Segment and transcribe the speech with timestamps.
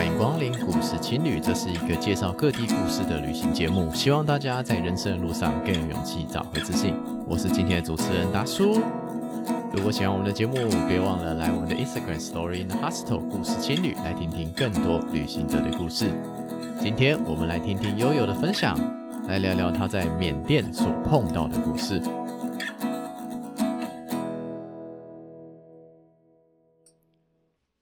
[0.00, 6.94] 欢迎光临故事青旅，这是一个介绍各地故事的旅行节目，希望大家在人生的路上更有勇气，找回自信。
[7.28, 8.80] 我是今天的主持人达叔。
[9.74, 10.54] 如果喜欢我们的节目，
[10.88, 16.06] 别忘了来我们的 Instagram Story in the Hostel 故事青旅来听听更多旅行者的故事。
[16.80, 18.78] 今天我们来听听悠悠的分享，
[19.28, 22.00] 来聊聊他在缅甸所碰到的故事。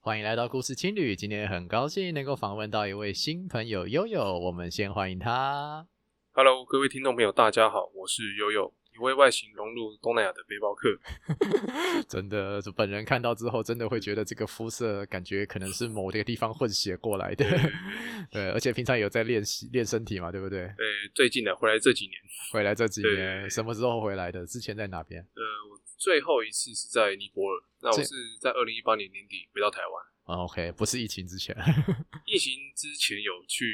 [0.09, 5.85] 欢迎来到故事青旅，今天很高兴能够访问到一位新朋友悠悠，我们先欢迎他。
[6.31, 10.89] Hello，各位听众朋友，大家好，我是悠悠，一位外形融入东南亚的背包客。
[12.07, 17.45] 真的，本人看到之后，真的会觉得这个肤色感觉可能是某个地方混血过来的。
[17.49, 17.59] 对，
[18.31, 20.67] 对，而且平常有在练习练身体嘛，对不对？
[20.77, 20.85] 对，
[21.15, 22.19] 最近的回来这几年，
[22.51, 24.45] 回来这几年，什么时候回来的？
[24.45, 25.21] 之前在哪边？
[25.21, 27.63] 呃，我最后一次是在尼泊尔。
[27.81, 30.43] 那我是在二零一八年年底回到台湾。
[30.43, 31.55] OK，不是疫情之前。
[32.27, 33.65] 疫情之前有去，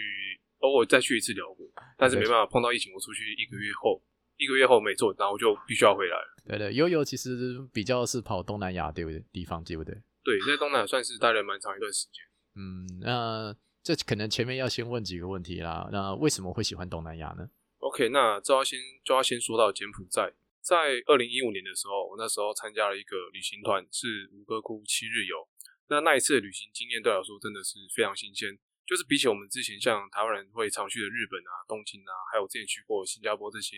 [0.60, 1.68] 偶尔再去一次寮国，
[1.98, 4.02] 但是没办法碰到疫情，我出去一个月后，
[4.38, 6.36] 一个月后没做，然后我就必须要回来了。
[6.48, 9.24] 对对，悠悠其实比较是跑东南亚对不对？
[9.32, 9.94] 地方对不对？
[10.24, 12.24] 对，在东南亚算是待了蛮长一段时间。
[12.56, 15.90] 嗯，那这可能前面要先问几个问题啦。
[15.92, 20.34] 那为什么会喜欢东南亚呢？OK，那就要先就要先说到柬埔寨。
[20.62, 25.48] 在二零一五年的时候，我那时候参加了一个旅行团，是吴哥窟七日游。
[25.90, 33.78] 那那一次的旅行经验对我来说真的是非常新鲜，就是比起我们之前像台湾人会常去的日本啊、东京啊，还有之前去过新加坡这些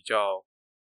[0.00, 0.40] 比较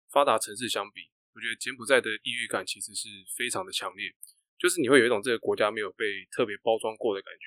[0.09, 4.09] 发达城市相比，我觉得柬埔寨的异域感其实是非常的强烈。
[4.57, 7.45] 就是你会有一种这个国家没有被特别包装过的感觉，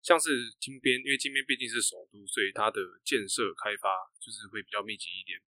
[0.00, 0.30] 像是
[0.60, 3.90] 金边，因为金边毕竟是首都，所以它的建设开发
[4.22, 5.42] 就是会比较密集一点。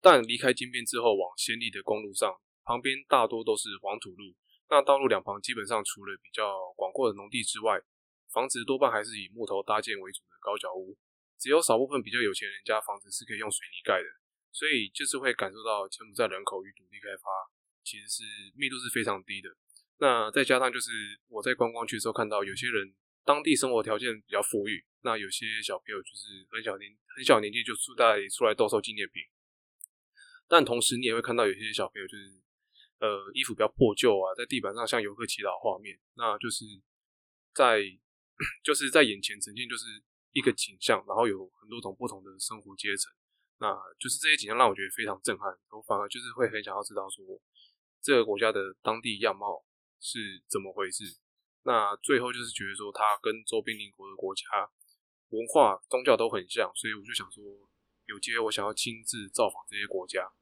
[0.00, 2.32] 但离开金边之后，往暹粒的公路上，
[2.64, 4.32] 旁边大多都是黄土路。
[4.70, 7.76] 那道路两旁基本上除了比较广阔的农地之外，
[8.32, 10.96] 房子多半还是以木头搭建为主的高脚屋。
[11.38, 14.08] 只有少部分比较有钱人家房子是可以用水泥盖的，
[14.52, 17.28] 所以就是会感受到柬埔寨人口与土地开发
[17.84, 18.22] 其实是
[18.54, 19.48] 密度是非常低的。
[19.98, 20.90] 那再加上就是
[21.28, 22.94] 我在观光区的时候看到有些人
[23.24, 29.22] 当地生活条件比较富裕，那有些小朋友就是很小年很小年纪就出带出来兜售纪念品。
[30.46, 32.40] 但同时，你也会看到有些小朋友就是，
[33.00, 36.64] 呃，衣服比较破旧啊，在地板上像游客祈祷画面，那就是
[37.52, 37.82] 在
[38.64, 43.12] 就是在眼前呈现就是一个景象，然后有很多种不同的生活阶层，
[43.58, 47.24] 那就是这些景象让我觉得非常震撼，我反而就是会很想要知道说
[48.00, 49.64] 这个国家的当地样貌
[50.00, 51.04] 是怎么回事。
[51.64, 54.42] 那最后就是觉得说它跟周边邻国的国家
[55.30, 57.44] 文化、宗教都很像，所以我就想说，
[58.06, 60.32] 有机会我想要亲自造访这些国家。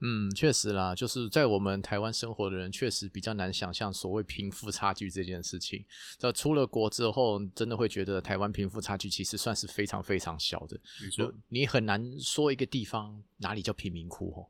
[0.00, 5.84] 嗯，确实啦，就是在我们台湾生活的人，确实比较难想象所谓贫富差距这件事情。
[6.18, 10.78] 这出了国之后，真的会觉得台湾贫富差距其实算是非常非常小的。
[11.02, 14.46] 没错，你很难说一个地方哪里叫贫民窟哦。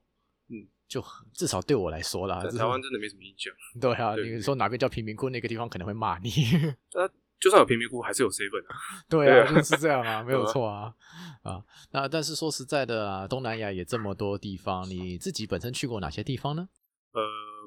[0.48, 3.52] 嗯，就至少对我来说啦，台湾真的没什么印象。
[3.80, 6.30] 对啊，你说哪边叫贫民窟，那个地方可能会骂你。
[7.38, 8.76] 就算有贫民窟，还是有 seven 啊。
[9.08, 10.94] 对啊，就是这样啊， 没有错啊。
[11.42, 16.68] 啊，那但是说实在的啊，东南亚也这么多地方，你自己本身去过哪些地方呢？
[17.12, 17.22] 呃，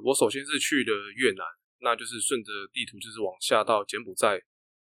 [0.06, 1.46] 我首先是去的越南，
[1.82, 4.42] 那就是顺着地图就是往下到柬埔寨、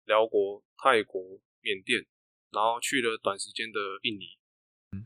[0.06, 1.22] 辽国、泰国、
[1.62, 2.06] 缅甸，
[2.52, 4.26] 然后去了短时间的印尼。
[4.92, 5.04] 嗯。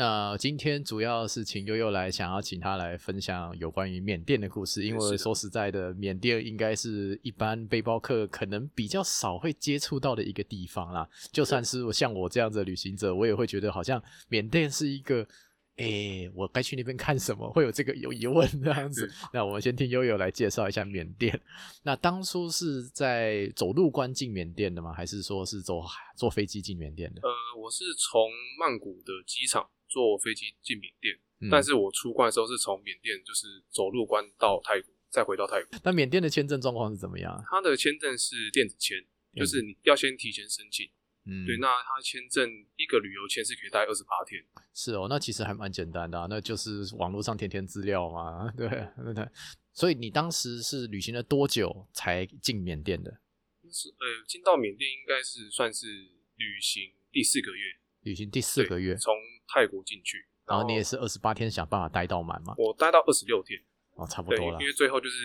[0.00, 11.06] 那今天主要是请悠悠来，想要请他来分享有关于缅甸的故事，因为说实在的，缅甸应该是一般背包客可能比较少会接触到的一个地方啦。
[11.30, 15.16] 就算是像我这样子的旅行者，我也会觉得好像缅甸是一个，
[15.76, 17.52] 诶、欸，我该去那边看什么？
[17.52, 19.06] 会有这个有疑问这样子。
[19.34, 21.38] 那我们先听悠悠来介绍一下缅甸。
[21.82, 24.94] 那当初是在走路关进缅甸的吗？
[24.94, 25.82] 还是说是走
[26.16, 27.20] 坐飞机进缅甸的？
[27.20, 29.68] 呃，我是从曼谷的机场。
[29.90, 35.78] 坐飞机进缅甸，嗯，但是我出关的时候是从缅甸就是走路关到泰国，再回到泰国。
[35.82, 37.44] 那缅甸的签证状况是怎么样？
[37.50, 39.04] 他的签证是电子签，
[39.34, 40.88] 就是你要先提前申请。
[41.26, 44.42] 嗯，对，那他签证一个旅游签是可以待二十八天。
[44.72, 48.50] 是哦，那其实还蛮简单的啊，那就是网络上填填资料嘛。
[48.56, 49.28] 对，对对。
[49.72, 53.20] 所以你当时是旅行了多久才进缅甸的？
[53.70, 55.86] 是呃，进到缅甸应该是算是
[56.36, 57.64] 旅行第四个月。
[58.02, 59.14] 旅行第四个月，从
[59.52, 62.54] 泰国进去，然后你也是二十八天想办法待到满吗？
[62.56, 63.60] 我待到二十六天，
[63.96, 64.58] 哦，差不多了。
[64.60, 65.16] 因为最后就是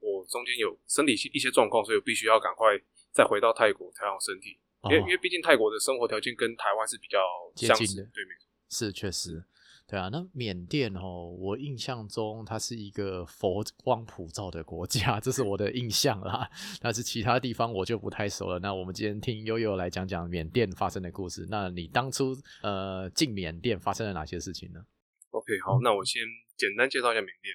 [0.00, 2.76] 我中间有身体一些状况，所以我必须要赶快
[3.12, 4.58] 再回到泰国调养身体。
[4.84, 7.18] 因为、哦、因为毕竟泰国的生活条件跟台湾是比较
[7.54, 9.44] 相近的，对没错，是确实。
[9.90, 16.48] 对啊，那缅甸哦，我印象中它是一个佛光普照的国家，这是我的印象啦。
[16.80, 18.60] 但是其他地方我就不太熟了。
[18.60, 21.44] 那我们今天听悠悠来讲讲缅甸发生的故事。
[21.50, 22.32] 那你当初
[22.62, 24.78] 呃进缅甸发生了哪些事情呢
[25.30, 26.22] ？OK，好，那我先
[26.56, 27.52] 简单介绍一下缅甸。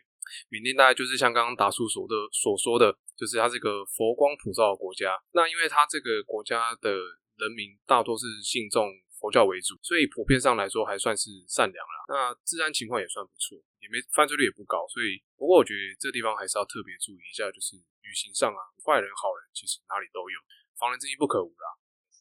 [0.50, 5.18] 缅甸大概就是像刚刚达叔所的所说的，就是它是一个佛光普照的国家。
[5.32, 8.92] 那因为它这个国家的人民大多是信众。
[9.26, 11.98] 佛教为主，所以普遍上来说还算是善良啦。
[12.14, 14.86] 那治安情况也算不错，也没犯罪率也不高。
[14.86, 17.74] 所以，不过我觉得这地方还是要特别注意一下，就是
[18.06, 20.38] 旅行上啊，坏人好人其实哪里都有，
[20.78, 21.74] 防人之心不可无啦。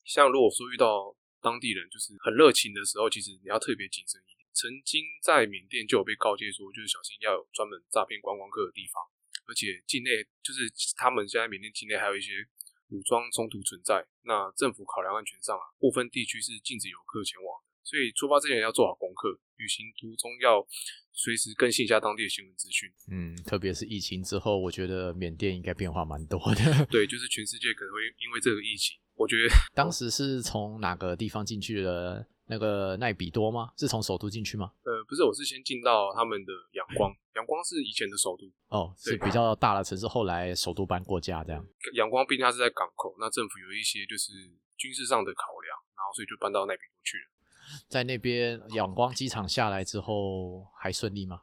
[0.08, 1.12] 像如果说遇到
[1.44, 4.48] 当地人就是很热情的时候，其实你要特别谨慎一点。
[4.56, 9.04] 曾经在缅甸就有被告诫说，就是小心要有专门诈骗观光客的地方，
[9.44, 12.32] 而且境内就是他们现在缅甸境内还有一些。
[12.94, 17.50] 武装冲突存在，那政府考量安全上啊，部分地区是禁止游客前往，
[17.82, 20.64] 所以出发之前要做好功课，旅行途中要
[21.12, 22.88] 随时更新一下当地的新闻资讯。
[23.11, 26.87] 嗯，特别是疫情之后，我觉得缅甸应该变化蛮多的。
[26.87, 32.26] 对， 就是全世界可能会因为这个疫情，我觉得 当时是从哪个地方进去的？
[32.47, 33.73] 那个奈比多吗？
[33.75, 34.70] 是从首都进去吗？
[34.85, 37.11] 呃，不是，我是先进到他们的仰光。
[37.34, 41.64] 仰光是以前的首都哦，是比较大的城市，后来首都搬过家这样。
[41.94, 44.32] 阳光毕竟它是在港口，那政府有一些就是
[44.76, 47.25] 军事上的考量，然后所以就搬到那边去了。
[47.88, 51.40] 在那边仰光机场下来之后还顺利吗？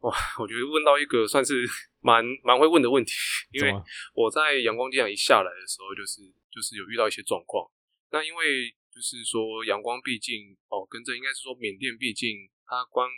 [0.00, 1.66] 哇，我觉得问到一个算是
[2.00, 3.12] 蛮 蛮会问的问题，
[3.50, 3.72] 因为
[4.14, 7.68] 我在阳光机场一下来的时候，就是就是有遇到一些状况。
[8.10, 13.10] 那因为就是说，阳光毕竟哦，跟着应该是说，缅甸毕竟它刚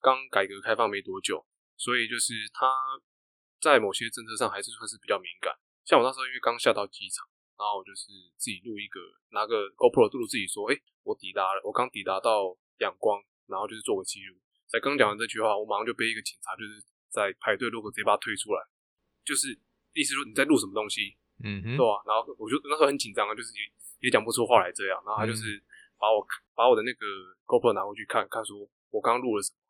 [0.00, 1.44] 刚改革开放没多久，
[1.78, 2.66] 所以就是他
[3.62, 5.54] 在某些政策上还是算是比较敏感。
[5.86, 7.24] 像我那时候因为刚下到机场，
[7.56, 8.98] 然后我就是自己录一个
[9.30, 12.52] 拿个 GoPro 录自己说，哎、欸，我抵达了，我刚抵达到
[12.82, 14.36] 仰光，然后就是做个记录。
[14.66, 18.60] 才刚讲完这句话，我马上就被一个警察就是在排队路口直接把他推出来，
[19.24, 19.56] 就是
[19.94, 22.04] 意思说你在录什么东西，嗯哼，对吧、啊？
[22.04, 23.54] 然后我就那时候很紧张啊，就是。
[23.54, 23.62] 也
[24.00, 25.60] 也讲不出话来，这样，然后他就是
[25.98, 27.04] 把我、嗯、把我的那个
[27.50, 28.54] GoPro 拿过去看看，说
[28.90, 29.67] 我刚刚录了什么，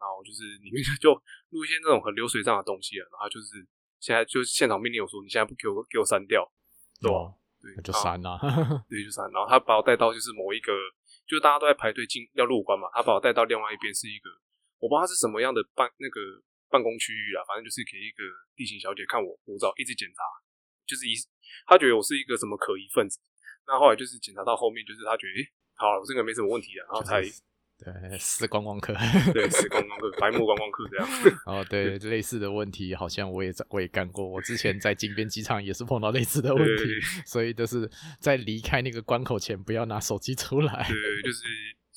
[0.00, 1.12] 然后就是里面 就
[1.52, 3.60] 录一些那种很流水账的东西啊，然后就是
[4.00, 6.40] 现在就现场命令我说，你现在不给我给我删掉，
[7.00, 7.18] 对吧？
[7.20, 8.40] 哦、对，就删了，
[8.88, 9.28] 对，就删。
[9.30, 10.72] 然后他把我带到就是某一个，
[11.28, 14.30] 就是大家都在排队进要入关嘛，他把我带到另外一边是一个，
[14.80, 16.18] 我不知道他是什么样的办那个
[16.72, 18.24] 办公区域啦，反正就是给一个
[18.56, 20.24] 地勤小姐看我护照，一直检查，
[20.88, 21.12] 就是一
[21.66, 23.20] 他觉得我是一个什么可疑分子。
[23.66, 27.20] 那后来就是检查到后面，就是他觉得，诶、欸，好了，我这个没什么问题了，然后才
[27.84, 28.94] 对死观光客，
[29.32, 31.08] 对死观光客，白目观光客这样。
[31.46, 40.86] 哦，对，类似的问题好像我也我也干过，我之前在金边机场也是碰到类似的问题，所以就是在离开那个关口前不要拿手机出来。
[40.88, 41.44] 对，就是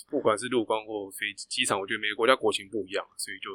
[0.09, 3.49] 不管是陆关或飞机机场，我觉得每个国家国情不一样，所以就。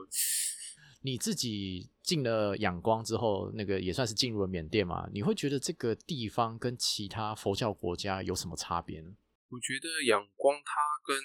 [1.02, 5.08] 你自己进了仰光之后，那个也算是进入了缅甸嘛？
[5.12, 9.10] 你会觉得这个地方跟其他佛教国家有什么差别呢？
[9.48, 10.72] 我觉得仰光它
[11.06, 11.16] 跟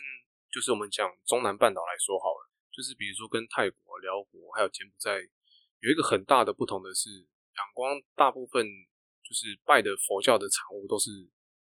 [0.53, 5.17] 就是我们讲中南半岛来说好了，就是比如说跟泰国、辽国还有柬埔寨
[5.79, 7.09] 有一个很大的不同的是，
[7.57, 8.63] 仰光大部分
[9.23, 11.09] 就是拜的佛教的产物都是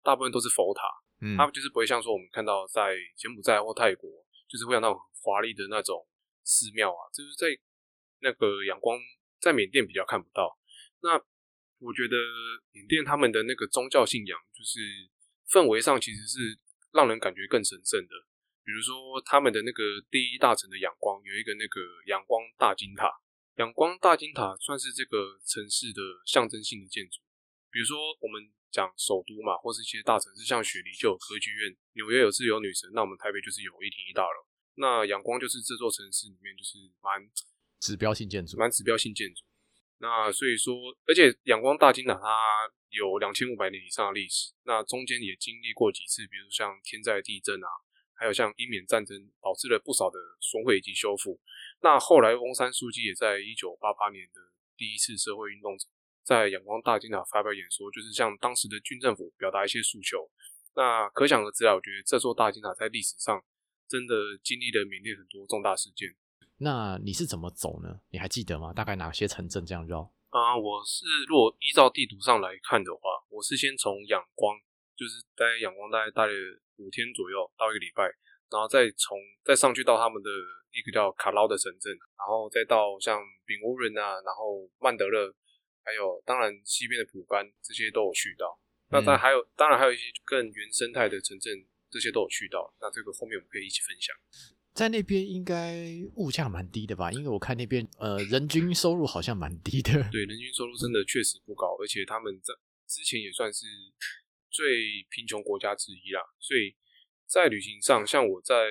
[0.03, 0.83] 大部分都是佛塔，
[1.21, 4.09] 嗯，它就是不会像说我们看到在柬埔寨或泰国，
[4.49, 6.05] 就是会有那种华丽的那种
[6.43, 7.47] 寺庙啊，就是在。
[8.25, 8.97] 那个仰光
[9.41, 10.57] 在缅甸比较看不到。
[11.01, 11.19] 那
[11.79, 12.15] 我觉得
[12.71, 14.79] 缅甸他们的那个宗教信仰，就是
[15.51, 16.57] 氛围上其实是
[16.93, 18.15] 让人感觉更神圣的。
[18.63, 23.11] 比如说他们的那个第一大城的仰光有一个那个仰光大金塔，
[23.57, 27.21] 仰光大金塔算是这个城市的象征性的建筑。
[27.69, 28.41] 比如说我们
[28.71, 34.47] 讲首都嘛，或是一些大城市，像雪梨就有歌剧院，纽约有自由女神，那我们台北就是有一厅一大楼。
[34.75, 37.29] 那仰光就是这座城市里面就是蛮。
[37.83, 39.43] 指标性建筑，蛮指标性建筑。
[39.99, 40.73] 那所以说，
[41.05, 42.39] 而且仰光大金塔它
[42.87, 47.67] 有两千五百年以上的历史，那中间也经历过几次，比如像天灾地震啊，
[48.15, 51.39] 还有像英缅战争，导致了不少的损毁以及修复。
[51.81, 54.39] 那后来翁山书记也在一九八八年的
[54.77, 55.77] 第一次社会运动，
[56.23, 60.29] 在仰光大金塔发表演说，就是向当时的军政府表达一些诉求。
[60.75, 63.43] 那可想而知啊，我觉得这座大金塔在历史上
[63.87, 66.15] 真的经历了缅甸很多重大事件。
[66.57, 67.99] 那你是怎么走呢？
[68.09, 68.71] 你还记得吗？
[68.71, 70.13] 大概哪些城镇这样绕？
[70.29, 74.57] 啊、呃，我是如果依照地图上来看的话，我是先从仰光，
[74.95, 76.33] 就是在仰光大概待了
[76.83, 78.03] 五天左右到一个礼拜，
[78.51, 80.29] 然后再从再上去到他们的
[80.75, 85.33] 一个叫卡劳的城镇，然后再到像丙乌人啊，然后曼德勒，
[85.83, 88.59] 还有当然西边的普甘这些都有去到。
[88.91, 91.51] 那当然还有、嗯、当然还有一些更原生态的城镇，
[91.89, 92.73] 这些都有去到。
[92.81, 94.13] 那这个后面我们可以一起分享。
[94.73, 95.77] 在那边应该
[96.15, 97.11] 物价蛮低的吧？
[97.11, 99.91] 因为我看那边呃人均收入好像蛮低的。
[100.11, 102.53] 对，人均收入真的确实不高，而且他们在
[102.87, 103.65] 之前也算是
[104.53, 106.21] 最贫穷国家之一啦。
[106.39, 106.77] 所以
[107.25, 108.69] 在旅行上，像我在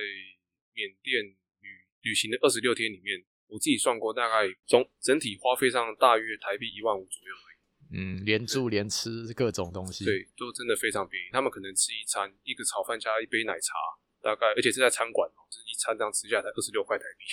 [0.72, 1.20] 缅甸
[1.60, 1.68] 旅
[2.02, 7.58] 旅行的二十六天里面，我自己算过，大概总整体花费上大约台币一万五左右而已。
[7.94, 11.26] 嗯，连住连吃各种东西，对，都真的非常便宜。
[11.32, 13.74] 他们可能吃一餐，一个炒饭加一杯奶茶。
[14.22, 17.24] 大概，而且是在餐馆，就是一餐这样吃下来才二十六块台币，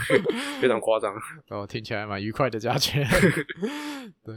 [0.60, 1.14] 非常夸张。
[1.48, 3.06] 哦，听起来蛮愉快的价钱。
[4.24, 4.34] 对，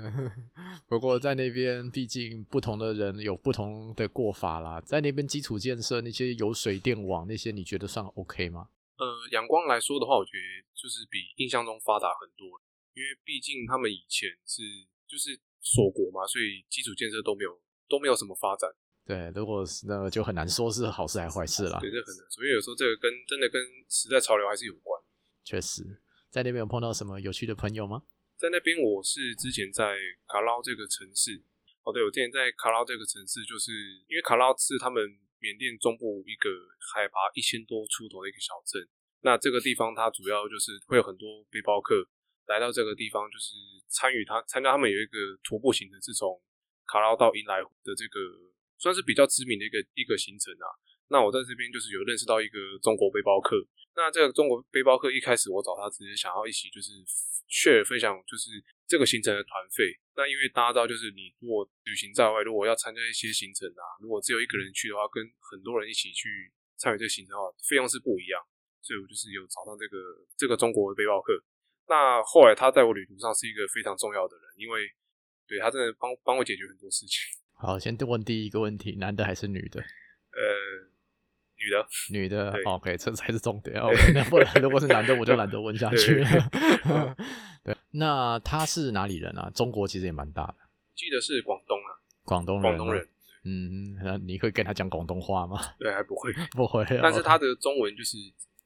[0.87, 4.81] 不过在那边，毕竟不同的人有不同的过法啦。
[4.81, 8.67] 在那边基础建设那些有水电网那些，你觉得算 OK 吗？
[8.97, 12.47] 呃，阳光来说的话，我觉得就是比印象中发达很多，
[12.93, 14.61] 因为毕竟他们以前是
[15.07, 18.69] 就是锁国嘛，所以基础建设都没有都没有什么发展。
[19.05, 21.77] 对，如果是那就很难说是好事还是坏事了。
[21.79, 24.99] 对，这很难说，因为有时候这个跟真的跟时代潮流还是有关。
[25.43, 28.01] 确实，在那边有碰到什么有趣的朋友吗？
[28.35, 29.93] 在那边，我是之前在
[30.25, 31.37] 卡拉这个城市。
[31.83, 33.71] 哦，对，我之前在卡拉这个城市，就是
[34.09, 35.05] 因为卡拉是他们
[35.37, 36.49] 缅甸中部一个
[36.81, 38.81] 海拔一千多出头的一个小镇。
[39.21, 42.01] 那这个地方，它主要就是会有很多背包客
[42.47, 43.53] 来到这个地方，就是
[43.87, 46.41] 参与他参加他们有一个徒步行程，是从
[46.89, 48.17] 卡拉到茵莱的这个。
[48.85, 50.69] 算是比较知名的一个一个行程啊。
[51.09, 53.57] 那我在这边就是有认识到一个中国背包客。
[53.97, 57.01] 那这个中国背包客一开始我找他只是想要一起就是
[57.49, 59.89] share 分享就是这个行程的团费。
[60.13, 68.37] 那因为大家知道就是你如果旅行在外，如果要参加一些行程啊，如果只有一个人去的话，跟很多人一起去参与这个行程的话，费用是不一样。
[68.85, 69.97] 所以我就是有找到这个
[70.37, 71.33] 这个中国背包客。
[71.89, 74.85] 那后来他在我旅途上是一个非常重要的人，因为
[75.47, 77.17] 对他真的帮帮我解决很多事情。
[77.57, 79.79] 好，先问第一个问题，男的还是女的？
[79.81, 80.45] 呃，
[81.57, 82.53] 女的，女的。
[82.65, 83.79] OK，这才是重点。
[83.79, 86.27] OK，那不然如果是男的， 我就懒得问下去了。
[87.63, 89.49] 对，那他是哪里人啊？
[89.55, 90.55] 中国其实也蛮大的。
[90.95, 91.89] 记得是广东啊，
[92.23, 92.63] 广东人。
[92.63, 93.07] 广东人。
[93.45, 95.59] 嗯，那你会跟他讲广东话吗？
[95.79, 96.85] 对，还不会，不会。
[97.01, 98.17] 但是他的中文就是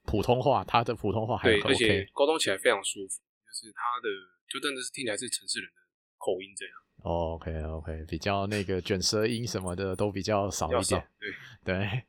[0.05, 3.21] 普通话，他的普通话还 OK，而且沟通起来非常舒服。
[3.45, 4.09] 就是他的，
[4.49, 5.81] 就真的是听起来是城市人的
[6.17, 6.73] 口音这样。
[7.01, 11.07] Oh, OK OK，比较那个卷舌音什么的都比较少一点。
[11.19, 11.31] 对
[11.63, 12.03] 对，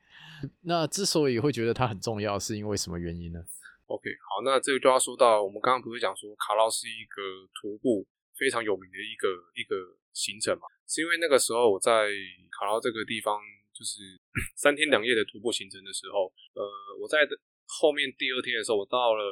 [0.62, 3.38] 那之所以会觉得它很重要，是因为什么原因呢
[3.86, 7.22] ？OK，好，那这个就要说到我们刚刚不是讲说卡劳是一个
[7.54, 8.04] 徒步
[8.36, 9.76] 非常有名的一个一个
[10.12, 10.66] 行程嘛？
[10.88, 12.10] 是因为那个时候我在
[12.58, 13.38] 卡劳这个地方
[13.72, 14.02] 就是
[14.58, 16.62] 三天两夜的徒步行程的时候，呃，
[17.00, 17.18] 我在
[17.66, 19.22] 后面第二天的时候，我到了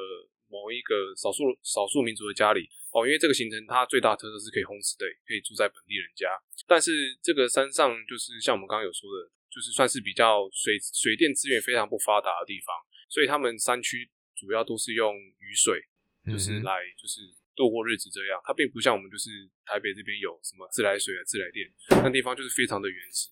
[0.47, 2.69] 某一个少数少数民族的家里。
[2.91, 6.25] 哦，因为这个行程它最大特色是可以 homestay，可以住在本地人家。
[6.65, 6.89] 但是
[7.21, 12.73] 这个山上就是像我们刚刚有说的，就是算是比较水水电资源非常不发达的地方，
[13.09, 15.77] 所以他们山区主要都是用雨水，
[16.25, 17.21] 就是来就是
[17.53, 18.41] 度过日子这样。
[18.43, 19.29] 它并不像我们就是
[19.69, 21.69] 台北这边有什么自来水啊、自来电，
[22.01, 23.29] 那地方就是非常的原始。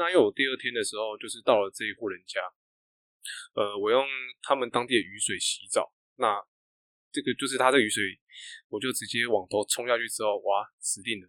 [0.00, 2.40] 那因为我第二天的时候就是到了这一户人家，
[3.52, 4.00] 呃，我用
[4.40, 6.40] 他们当地的雨水洗澡，那。
[7.14, 8.02] 这个就是他这雨水，
[8.68, 11.28] 我就直接往头冲下去之后，哇，死定了！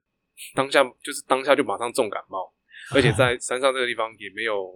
[0.55, 2.51] 当下就是当下就马上重感冒，
[2.89, 4.73] 而且 在山上这个地方也没有，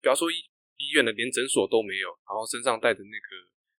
[0.00, 0.36] 不要说医
[0.78, 3.28] 医院的，连诊所都没有，然后身上带的那个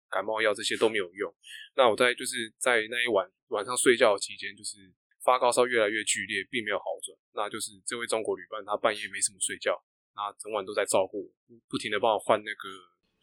[0.08, 1.34] 感冒药这些都没有用。
[1.74, 4.78] 那我在就是在那一晚晚上睡觉期间，就是
[5.24, 7.18] 发高烧越来越剧烈，并没有好转。
[7.34, 9.74] 那就是这位中国旅伴，他半夜没什么睡觉，
[10.14, 12.68] 那整晚都在照顾我，不停的帮我换那个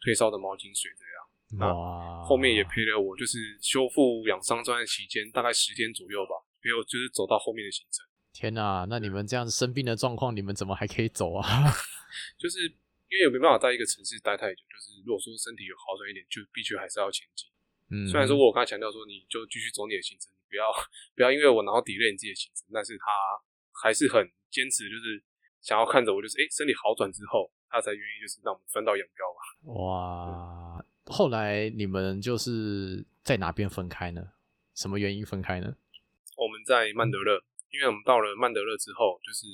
[0.04, 1.25] 退烧的毛巾水这样。
[1.58, 2.22] 哇！
[2.24, 8.04] 后面也陪了我，就是修复养伤这段期间，大概十天左右吧，陪我就是走到后面的行程。
[8.32, 11.46] 天哪，那你们这样子生病的状况，你们怎么还可以走啊？
[12.36, 17.48] 就是因为也没办法在一个城市待太久，就是如果说身体有好转一点，就必须还是要前进。
[17.88, 20.66] 嗯，虽然说我刚才强调说，你就继续走你的行程，你不要
[21.14, 23.06] 不要因为我然后 delay 你自己的行程，但是他
[23.70, 25.22] 还是很坚持，就是
[25.62, 29.40] 想要看着我，就是哎、欸、身体好转之后，他才愿意就是让我们分道扬镳吧。
[29.78, 30.84] 哇！
[31.06, 34.32] 后来你们就是在哪边分开呢？
[34.74, 35.76] 什么原因分开呢？
[36.36, 39.46] 我们在曼德勒，因为我们到了曼德勒之后，就是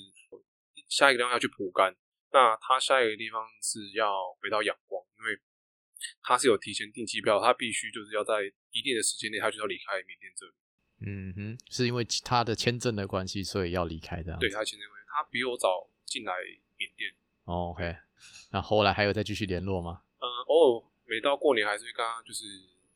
[0.88, 1.94] 下一个地方要去蒲甘。
[2.32, 5.38] 那他下一个地方是要回到仰光，因为
[6.22, 10.52] 他是有提前订机票，他必须就是要在一定的时间内，他就要离开缅甸这里。
[11.04, 14.36] 嗯哼，是因为他的签证的关系，所以要离开的。
[14.40, 16.32] 对，他签证关系，他比我早进来
[16.78, 17.12] 缅甸。
[17.44, 17.96] 哦，OK，
[18.50, 20.02] 那后来还有再继续联络吗？
[20.18, 20.84] 嗯，哦。
[21.12, 22.44] 每到过年还是会跟他就是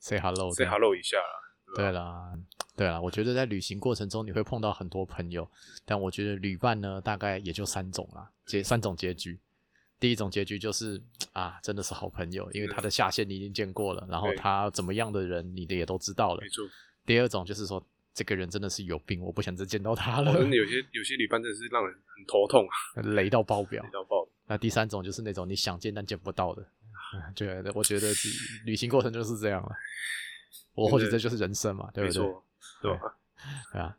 [0.01, 1.75] say hello，say hello 一下啦。
[1.75, 2.33] 对啦，
[2.75, 5.47] 对啦，我觉得在旅行过程中你会碰到很多朋友，
[5.85, 9.39] 但我觉得旅伴呢，大概也就三种啦，结三种结局。
[10.01, 10.99] 第一种结局就是
[11.33, 16.41] 啊，真的是好朋友，因为他的下线你已经见过了，然后他怎么样的人你的也都知道了。
[16.41, 16.65] 没错。
[17.05, 20.33] 第二种就是说，这个人真的是有病，我不想再见到他了。
[20.33, 23.83] 真的有些有些旅伴真的是让人很头痛啊，雷到爆表。
[23.83, 24.27] 雷到爆。
[24.47, 26.63] 那第三种就是那种你想见但见不到的，
[27.35, 28.13] 觉得我觉得
[28.65, 29.71] 旅行过程就是这样了。
[30.75, 32.23] 我或许这就是人生嘛，对不对？
[32.83, 33.19] 对吧？
[33.73, 33.99] 对啊。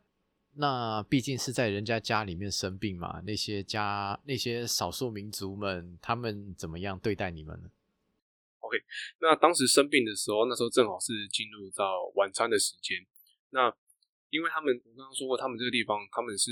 [0.54, 7.70] 那毕竟是在人家家里面生病嘛，那些家那些少数民族们，他们怎么样对待你们呢
[8.58, 8.76] ？OK，
[9.20, 13.06] 那当时生病的时候，那时候正好是进入到晚餐的时间。
[13.50, 13.72] 那
[14.30, 16.50] 因为他们我刚刚说过，他们这个地方他们是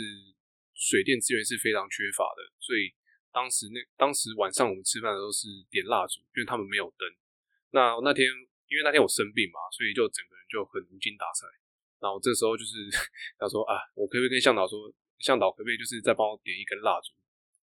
[0.75, 2.94] 水电资源是非常缺乏的，所以
[3.37, 7.05] 当时那当时晚上我们吃饭的时候是点蜡烛，因为他们没有灯。
[7.76, 8.25] 那那天
[8.64, 11.45] 因为那天我生病嘛，所以就整个人就很无精打采。
[12.00, 12.88] 然后这时候就是
[13.37, 14.88] 他说啊，我可不可以跟向导说，
[15.21, 17.12] 向导可不可以就是再帮我点一根蜡烛，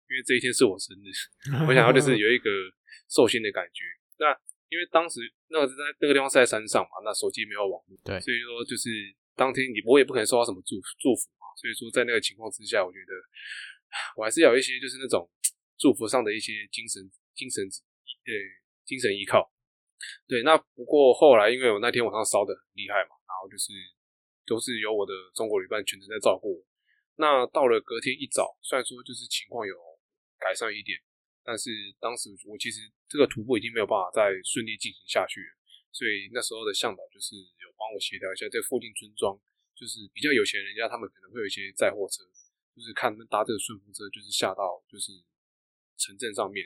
[0.10, 1.14] 因为这一天是我生日，
[1.70, 2.50] 我想要就是有一个
[3.06, 3.86] 寿星的感觉。
[4.18, 4.34] 那
[4.74, 5.22] 因为当时
[5.54, 8.90] 那个在那个地方是在山上嘛，那手机没有网络，对，所以说就是
[9.38, 13.14] 当天你我也不可能收到什么祝祝福嘛，所以说在那个情况之下，我觉得
[14.18, 15.26] 我还是要有一些就是那种
[15.80, 18.32] 祝福上的一些精神精神呃
[18.86, 19.50] 精神依靠。
[20.28, 23.74] 对，那不过后来因为我那天晚上烧的很厉害嘛，然后就是。
[24.50, 26.66] 都是由我的中国旅伴全程在照顾我。
[27.22, 29.78] 那到了隔天一早，虽然说就是情况有
[30.42, 30.98] 改善一点，
[31.46, 31.70] 但是
[32.02, 35.54] 当时我其实这个徒步已经没有办法再顺利进行下去了。
[35.94, 39.38] 所以那时候的向导就是有帮我协调一下，这附近村庄
[39.78, 42.26] 就是比较有钱人家，他们可能会有一些载货车，
[42.74, 45.14] 就是看他们搭这个顺风车，就是下到就是
[46.00, 46.64] 城镇上面。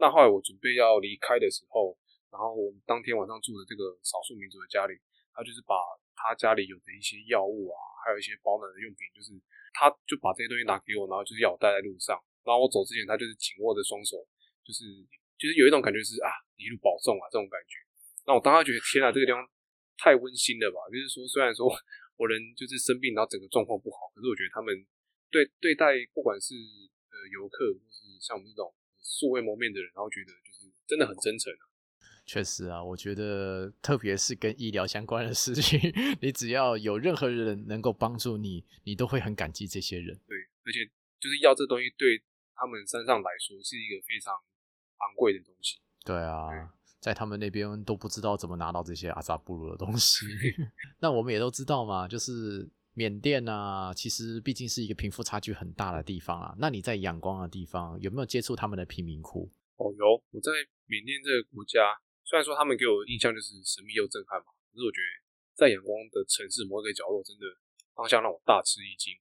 [0.00, 1.92] 那后来我准备要离开的时候，
[2.32, 4.98] 然后我们当天晚上住的这个少数民族的家里，
[5.36, 5.76] 他就是把。
[6.20, 9.32] 他家里有的一些药物啊，还有一些保暖的用品，就是
[9.72, 12.12] 他就把这些东西拿给我，然后就是要我带在路上。
[12.44, 14.20] 然后我走之前，他就是紧握着双手，
[14.60, 14.84] 就是
[15.40, 16.28] 就是有一种感觉是啊，
[16.60, 17.80] 一路保重啊这种感觉。
[18.28, 19.40] 那我当时觉得天啊，这个地方
[19.96, 20.84] 太温馨了吧？
[20.92, 21.72] 就是说，虽然说
[22.20, 24.76] 我人就是生病，然后整个状况不好，可是我觉得他们
[25.32, 26.52] 对对待不管是
[27.10, 31.66] 呃游客，或是像我们这种素未谋面的人，然后觉得就是真的很真诚啊。
[32.26, 35.80] 确实啊，我觉得特别是跟医疗相关的事情，
[36.22, 40.14] 你只要有任何人能够帮助你，你都会很感激这些人。
[40.28, 40.86] 对，而且
[41.18, 42.22] 就是要这东西对
[42.54, 45.80] 他们身上来说是一个非常昂贵的东西。
[46.04, 46.68] 对啊，对，
[47.00, 50.24] 在他们那边都不知道怎么拿到这些阿扎布鲁的东西。
[51.00, 56.54] 那我们也都知道嘛，就是缅甸啊，其实毕竟是一个贫富差距很大的地方啊。
[56.58, 59.50] 那你在仰光的地方有没有接触他们的贫民窟？
[59.76, 60.52] 哦，有，我在
[60.86, 61.96] 缅甸这个国家。
[62.24, 65.08] 虽然说他们给我的印象就是神秘又震撼嘛，可是我觉得
[65.54, 67.46] 在仰光的城市某一个角落，真的
[67.96, 69.18] 当下让我大吃一惊。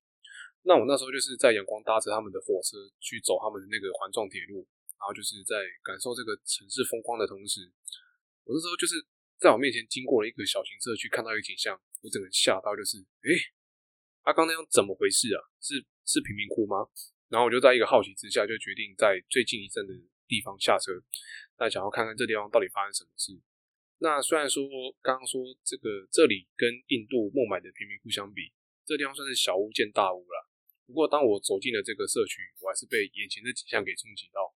[0.62, 4.62] 那我那时候就是在仰光搭着他们的火车去走他们的那个环状铁路，
[5.00, 7.66] 然后就是在感受这个城市风光的同时，
[8.46, 9.02] 我那时候就是
[9.42, 13.34] 在我面前经过了一个小型社区，看到一个景象，我整个人吓到，就是诶，
[14.30, 15.42] 阿刚那样怎么回事啊？
[15.58, 16.86] 是是贫民窟吗？
[17.34, 19.92] 然后我就在一个好奇之下，就决定在最近一站的
[20.30, 20.94] 地方下车。
[21.58, 23.34] 那想要看看这地方到底发生什么事。
[23.98, 24.62] 那虽然说
[25.02, 28.54] 刚刚说这个这里跟印度孟买的贫民窟相比，
[28.86, 30.48] 这地方算是小巫见大巫了。
[30.86, 34.54] 不过当我走进了这个社区，我还是被眼前的景象给冲击到。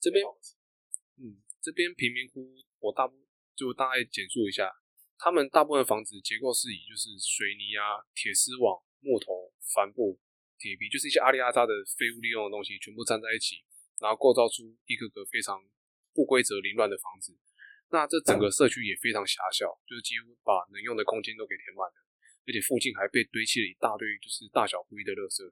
[0.00, 0.24] 这边，
[1.20, 2.48] 嗯，这边贫民窟
[2.80, 3.14] 我大部
[3.54, 4.72] 就大概简述一下，
[5.18, 10.18] 他们大部分房子结构是以就是水泥啊、铁丝网、木头、帆布、
[10.56, 13.64] 铁皮，就是一些阿里阿扎的废物利用的东西，全部粘在一起。
[13.98, 15.58] 然后构造出一个个非常
[16.14, 17.34] 不规则凌乱的房子，
[17.90, 21.98] 那这整个社区也非常狭小，就是几乎把能用的空间都给填满了，
[22.46, 25.42] 而且附近还被堆砌了一大堆就是大小不一的垃圾，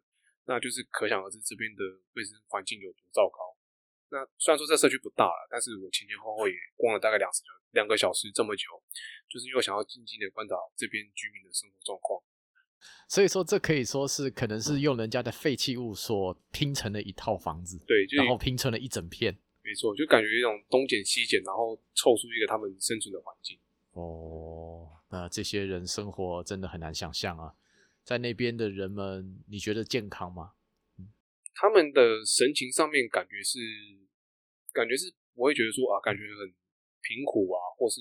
[0.46, 1.82] 那就是可想而知这边的
[2.14, 3.55] 卫生环境有多糟糕。
[4.08, 7.42] 那虽然说这社区不大了，但是我前前后后也逛了大概两时
[7.72, 8.70] 两个小时这么久，
[9.28, 12.22] 就是因为我想要静静的观察这边居民的生活状况。
[13.08, 23.58] 所以说，这可以说是可能是用人家的废弃物所拼成的一套房子，对，然后拼成了一整片，没错，就感觉一种东捡西捡，然后凑出一个他们生存的环境。
[23.92, 27.54] 哦，那这些人生活真的很难想象啊，
[28.04, 30.52] 在那边的人们，你觉得健康吗？
[31.56, 33.58] 他们的神情上面感觉是，
[34.76, 36.46] 感觉是不会觉得说啊，感觉很
[37.00, 38.00] 贫苦啊，或是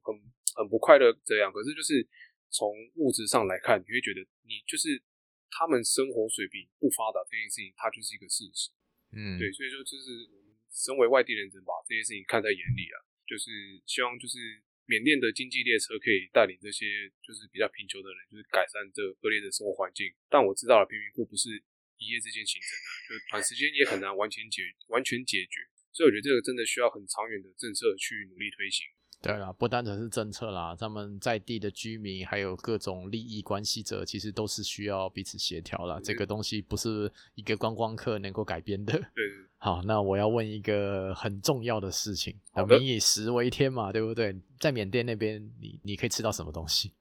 [0.00, 0.14] 很
[0.54, 2.06] 很不快乐这样，可是就是。
[2.46, 5.02] 从物质上来看，你会觉得你就是
[5.50, 8.70] 他们生活水平不发达这件事情，它就是一个事实。
[9.10, 12.96] 嗯，对，所以说就是我们身为外地人，只能把这些事情看在眼里啊。
[13.26, 13.50] 就是
[13.84, 20.06] 希望就是缅甸的经济列车可以带领这些就是比较贫穷的人，就是改善这恶劣的生活环境。
[20.30, 21.50] 但我知道了，贫民窟不是
[21.98, 25.60] 一夜之间形成的，就短时间也很难完全解完全解决。
[25.92, 28.84] 所以我觉得这个真的需要很长远的政策去努力推行。
[29.22, 35.98] 对啦，不单纯是政策啦，他们在地的居民还有各种利益关系者，其实都是需要彼此协调啦。
[36.04, 38.92] 这个东西不是一个观光客能够改变的。
[38.92, 39.24] 对。
[39.56, 42.38] 好，那我要问一个很重要的事情。
[42.68, 44.38] 民以食为天嘛，对不对？
[44.60, 46.92] 在缅甸那边，你你可以吃到什么东西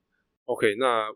[0.46, 1.12] ？OK，那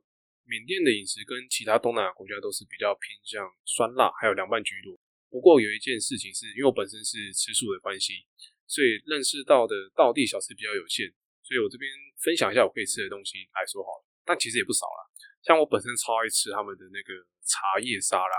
[0.50, 4.98] 缅甸的饮食跟其他东南亚国家都是比较偏向酸辣，还有凉拌居多。
[5.30, 8.26] 不过有一件事情是，因为我本身是吃素的关系。
[8.70, 11.10] 所以认识到的道地小吃比较有限，
[11.42, 11.90] 所以我这边
[12.22, 15.02] 分享一下我可以吃的东西来说好了，但其实也不少啦。
[15.42, 18.38] 像我本身超爱吃他们的那个茶叶沙拉，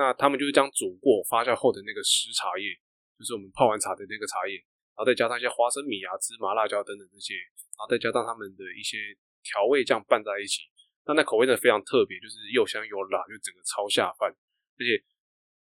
[0.00, 2.72] 那他们就是将煮过发酵后的那个湿茶叶，
[3.20, 4.56] 就是我们泡完茶的那个茶叶，
[4.96, 7.36] 然后再加上一些花生米啊、芝麻、辣椒等等这些，
[7.76, 8.96] 然后再加上他们的一些
[9.44, 10.69] 调味酱拌在一起，
[11.10, 14.30] 那那口味真的非常特别，就是又香又辣，就整个超下饭。
[14.30, 15.02] 而且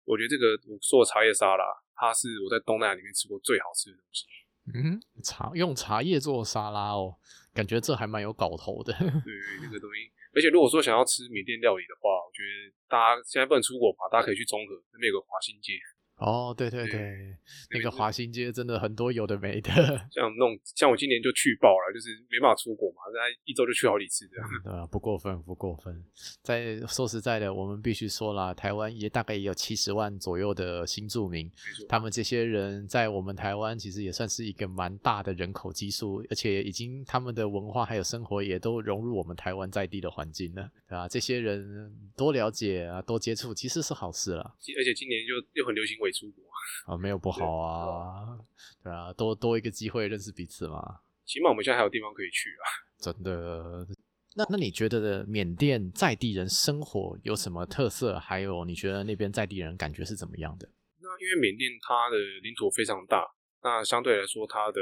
[0.05, 1.65] 我觉得这个我说的茶叶沙拉。
[1.99, 4.23] 它是我在东南亚里面吃过最好吃的东西。
[4.71, 7.19] 嗯，茶用茶叶做沙拉哦，
[7.53, 8.93] 感觉这还蛮有搞头的。
[8.93, 10.07] 对， 那个东西。
[10.31, 15.75] 而且如果说想要吃缅甸料理的话，我觉得大家现在不能出国吧，大家可以去中和那边有个华新街。
[16.19, 17.35] 哦，对对对，对
[17.71, 19.71] 那个华新街真的很多有的没的，
[20.11, 24.49] 像那种像我今年就去爆了，就是没办法出国嘛，大家一周就去好几次这样。
[24.63, 26.03] 对啊，不过分不过分。
[26.43, 31.49] 在说实在的，我们必须说啦，台湾也大概也有七十万左右的新住民，
[31.87, 41.07] 他们这些人在我们台湾其实也算是一个蛮大的人口基数，而且已经他们的文化还有生活也都融入我们台湾在地的环境了，对吧？
[41.07, 44.55] 这些人多了解啊，多接触，其实是好事了。
[44.77, 46.43] 而且今年就又很流行伪出国
[46.85, 48.37] 啊，没有不好啊，
[48.83, 51.01] 对，对啊，多多一个机会认识彼此嘛。
[51.25, 52.65] 起码我们现在还有地方可以去啊，
[52.97, 53.87] 真的。
[54.35, 58.17] 那那你觉得的缅甸在地人生活有什么特色？
[58.19, 60.69] 还有你觉得那边在地人感觉是怎么样的？
[61.01, 63.25] 那因为缅甸它的领土非常大，
[63.63, 64.79] 那相对来说它的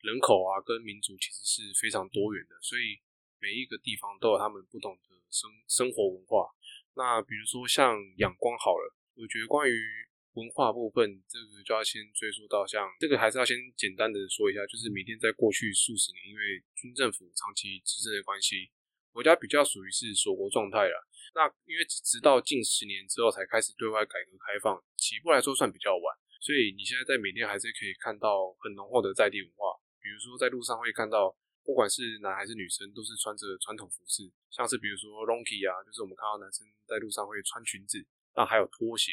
[0.00, 2.98] 人口啊跟民族其实是非常多元的，所以
[3.38, 6.48] 每一个地方都有他们不同的生生活文化。
[6.94, 9.74] 那比如说像仰光好了，我觉得关于
[10.34, 18.70] 文化部分，这个就要先追溯到像这个，还是要先简单的说一下，就是缅甸在过去数十年，因为军政府长期执政的关系，
[19.12, 20.96] 国家比较属于是锁国状态了。
[21.34, 26.04] 那因为直到近十年之后才开始对外改革开放，起步来说算比较晚，
[26.40, 38.00] 所以你现在在缅甸还是可以看到很浓厚的在地文化，比如说在路上会看到，不管是男还是女生，都是穿着传统服饰，像是比如说 Longi 啊，就是我们看到男生在路上会穿裙子，
[38.36, 39.12] 那还有拖鞋。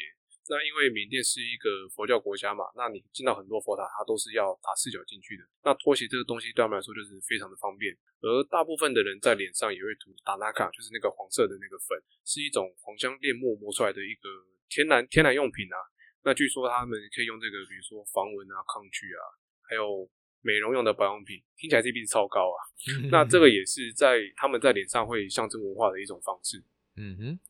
[0.50, 5.46] 那因为缅甸是一个佛教国家嘛，那你进到很多佛塔，它都是要打赤脚进去的。
[5.62, 7.94] 那拖鞋这个东西对他们来说就是非常的方便。
[8.18, 14.26] 而大部分的人在脸上也会涂达纳卡，就是那个黄色的那个粉，是一种黄香炼墨磨出来的一个
[14.68, 15.78] 天然天然用品啊。
[16.26, 19.22] 那据说他们可以用这个，比如说防蚊啊、抗拒啊，
[19.62, 20.10] 还有
[20.42, 22.58] 美容用的保养品，听起来 CP 值超高啊。
[23.08, 26.58] 那这个也是在他们在脸上会象征文化的一种方式。
[26.96, 27.40] 嗯哼。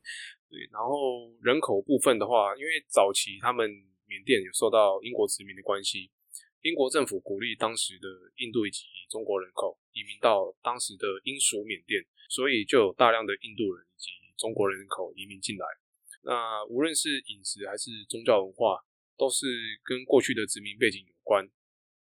[0.50, 3.70] 对，然后人口部分的话，因为早期他们
[4.06, 6.10] 缅甸有受到英国殖民的关系，
[6.62, 8.08] 英国政府鼓励当时的
[8.38, 15.64] 印度以及中国人口移民到当时的英属缅甸，所以就有大量的印度人以及中国人口移民进来。
[16.22, 18.84] 那无论是饮食还是宗教文化，
[19.16, 19.46] 都是
[19.84, 21.48] 跟过去的殖民背景有关。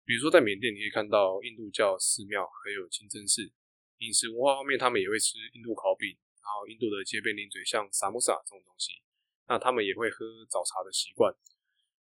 [0.03, 3.53] 比如说在缅甸，你可以看到印度教寺庙，还有清真寺。
[3.99, 6.17] 饮食文化方面，他们也会吃印度烤饼。
[6.49, 8.93] 然后印度的街边零嘴，像萨摩萨这种东西，
[9.47, 11.31] 那他们也会喝早茶的习惯。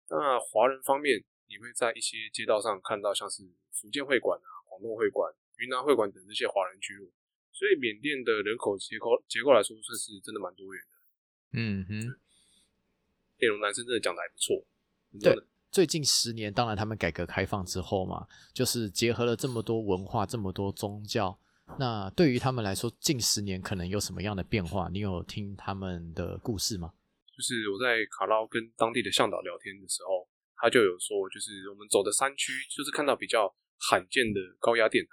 [0.07, 7.09] 那华人方面，你会在一些街道上看到像是福建会馆啊、广东会馆、云南会馆等这些华人居落。
[7.51, 10.97] 所以缅甸的人口结构结构来说，算是真的蛮多元的。
[11.53, 11.99] 嗯哼，
[13.41, 14.63] 内容男生真的讲的还不错。
[15.19, 15.35] 对，
[15.71, 21.39] 最近十年，当然他们改革开放之后嘛，就是结合了这么多文化、这么多宗教。
[21.77, 24.89] 那对于他们来说，近十年可能有什么样的变化？
[24.91, 26.93] 你有听他们的故事吗？
[27.35, 30.27] 就是我在卡拉跟当地的向导聊天的时候，
[30.57, 35.11] 他就有说，就是我们走的山区，就是看到比较罕见的高压电塔。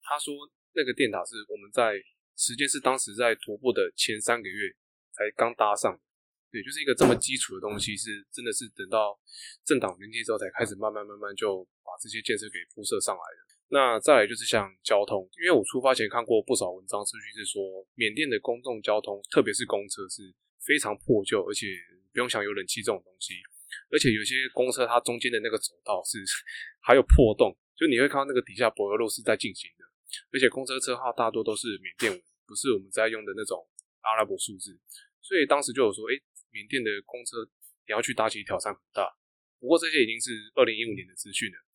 [0.00, 0.32] 他说
[0.72, 2.00] 那个电塔是我们在
[2.36, 4.72] 时间是当时在徒步的前三个月
[5.12, 5.92] 才刚搭上，
[6.50, 9.12] 对，就是一个这么基础的东西，是真的是等到
[9.62, 13.47] 政党轮替之后才开始慢慢慢慢就把这些建设给铺设上来的。
[13.70, 17.60] 那再来就是像交通，因为我出发前看过不少文章，数据是说
[17.94, 20.32] 缅甸的公众交通，特别是公车是
[20.64, 21.66] 非常破旧，而且
[22.12, 23.34] 不用想有冷气这种东西，
[23.92, 26.16] 而且有些公车它中间的那个走道是
[26.80, 29.84] 还有破洞，就你会看到那个底下柏油路是在进行的，
[30.32, 33.60] 而且公车车号大多都是缅甸文，不是我们在用的那种
[34.00, 34.80] 阿拉伯数字，
[35.20, 36.16] 所以当时就有说，诶，
[36.50, 37.44] 缅甸的公车
[37.84, 39.04] 你要去搭起挑战很大。
[39.60, 41.67] 不过这些已经是二零一五年的资讯了。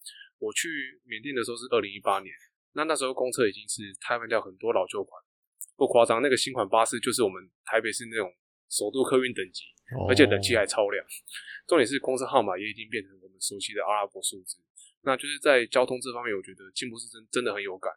[0.44, 0.68] 我去
[1.08, 2.28] 缅甸的时候是二零一八年，
[2.74, 5.16] 那那时候公车已经是汰换掉很多老旧款，
[5.78, 8.28] 不夸张，那个新款巴士就是我们台北市那种
[8.68, 9.64] 首都客运等级，
[10.10, 11.00] 而且冷气还超亮。
[11.66, 14.58] 重点是公车号码也已经变成我们熟悉的阿拉伯数字。
[15.04, 17.92] 那就是在交通这方面，我觉得进步是真真的很有感。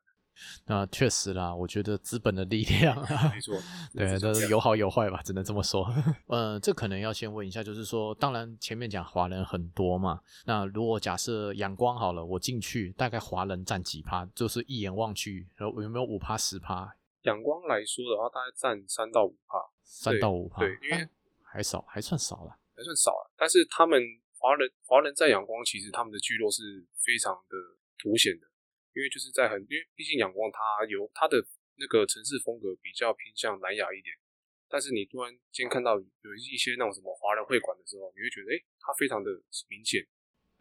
[0.67, 2.97] 那确实啦，我觉得资本的力量，
[3.33, 3.59] 没错，
[3.95, 5.87] 对，都是有好有坏吧，只能这么说。
[6.29, 14.27] 呃，这可能要先问一下，就是说，当然前面讲华人很多嘛，那如果假设阳光好了，我进去大概华人占几趴？
[14.35, 16.95] 就是一眼望去，然后有没有五趴十趴？
[17.23, 21.09] 仰光来说的话，大概占三到五趴，三到五趴，对，因为
[21.43, 23.31] 还少，还算少了，还算少了。
[23.37, 24.01] 但是他们
[24.39, 27.57] 华人华人在阳光，其实他们的聚落是非常的
[27.99, 28.47] 凸显的。
[28.97, 31.37] 因为就是在很，因为毕竟仰光它有它的
[31.77, 34.17] 那个城市风格比较偏向南亚一点，
[34.71, 39.31] 但是你突然间看到有一些那种什么华人会馆的时候，你会觉得诶、欸，它非常的
[39.69, 40.01] 明显，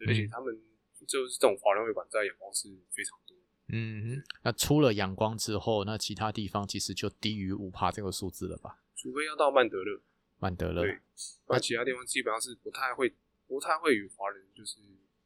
[0.06, 0.54] 而且他们
[1.08, 3.38] 就是这种华人会馆在仰光是非常多。
[3.70, 8.84] 嗯，那出了阳光之后，那其他地方其实就低于五帕这个数字了吧？
[8.98, 10.02] 除非要到曼德勒，
[10.40, 11.00] 曼德勒，对，
[11.48, 13.16] 那其他地方基本上是不太会，
[13.48, 14.82] 不太会与华人就是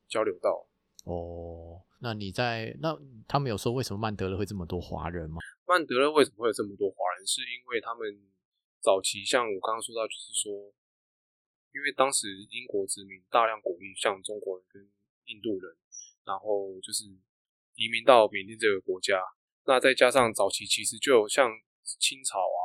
[0.08, 0.70] 交流到。
[1.06, 1.82] 哦。
[2.02, 5.38] 那你在那他们有说为什么曼德勒会这么多华人吗？
[5.68, 7.28] 曼德勒为什么会有这么多华人？
[7.28, 8.08] 是因为他们
[8.82, 10.72] 早期像我刚刚说到，就是说，
[11.72, 14.90] 因为当时英国殖民大量鼓励像中国人跟
[15.26, 15.76] 印度人，
[16.26, 17.04] 然后就是
[17.76, 19.22] 移民到缅甸这个国家。
[19.66, 21.52] 那再加上早期其实就像
[22.00, 22.59] 清朝啊。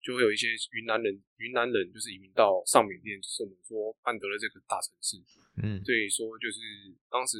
[0.00, 5.20] 就会有一些云南人，云南人就是移民到上缅甸，就是我们说曼德勒这个大城市。
[5.60, 6.58] 嗯，所以说就是
[7.10, 7.36] 当时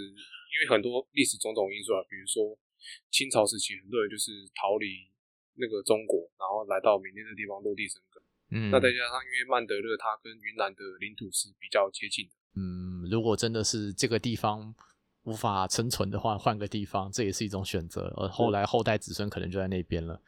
[0.53, 2.53] 因为很多历史种种因素啊，比如说
[3.11, 5.09] 清朝时期很多人就是逃离
[5.57, 8.23] 那个中国，然后来到缅甸的地方落地生根。
[8.53, 12.33] 嗯，那再加上因为曼德勒它跟云南的领土是比较接近的。
[12.61, 14.75] 嗯，如果真的是这个地方
[15.23, 18.13] 无法生存的话，换个地方这也是一种选择。
[18.17, 20.21] 而后来后代子孙可能就在那边了。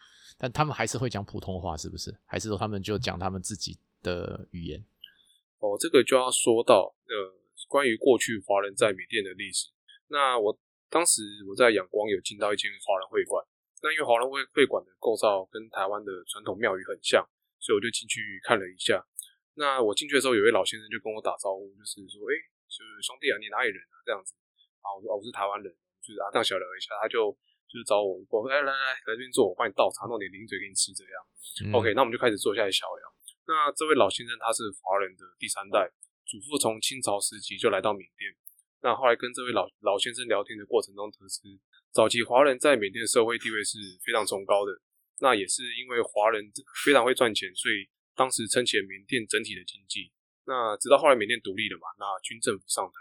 [0.43, 2.11] 但他们还是会讲普通话，是不是？
[2.27, 4.85] 还是说他们就讲他们自己的语言？
[5.63, 7.15] 哦，这个就要说到呃，
[7.69, 9.71] 关于过去华人在缅甸的历史。
[10.09, 10.51] 那我
[10.91, 13.39] 当时我在仰光有进到一间华人会馆，
[13.87, 17.23] 那因为华人会会馆的构造跟台湾的传统庙宇很像，
[17.61, 18.99] 所以我就进去看了一下。
[19.55, 22.35] 那我进去的时候，有位老先生就跟我打招呼，就是说：“哎，
[22.67, 24.35] 就是兄弟啊，你哪里人啊？”这样子
[24.83, 25.71] 啊，我说：“哦，我是台湾人。”
[26.03, 27.31] 就是啊，这样小聊一下，他就。
[27.73, 31.17] 就是找我，我说，哎，来来来，来这边坐，我帮你倒茶，弄点零嘴给你吃，这样。
[31.65, 33.03] 嗯、OK，那我们就开始坐下来小聊。
[33.49, 35.89] 那这位老先生他是华人的第三代，
[36.29, 38.29] 祖父从清朝时期就来到缅甸。
[38.85, 41.41] 那后来跟这位老老先生聊天的过程中得知，
[41.91, 44.77] 早期华人在缅甸社会地位是非常崇高的。
[45.25, 46.45] 那也是因为华人
[46.85, 50.13] 非常会赚钱，所以当时撑起了缅甸整体的经济。
[50.45, 52.99] 那直到后来缅甸独立了嘛，那军政府上台，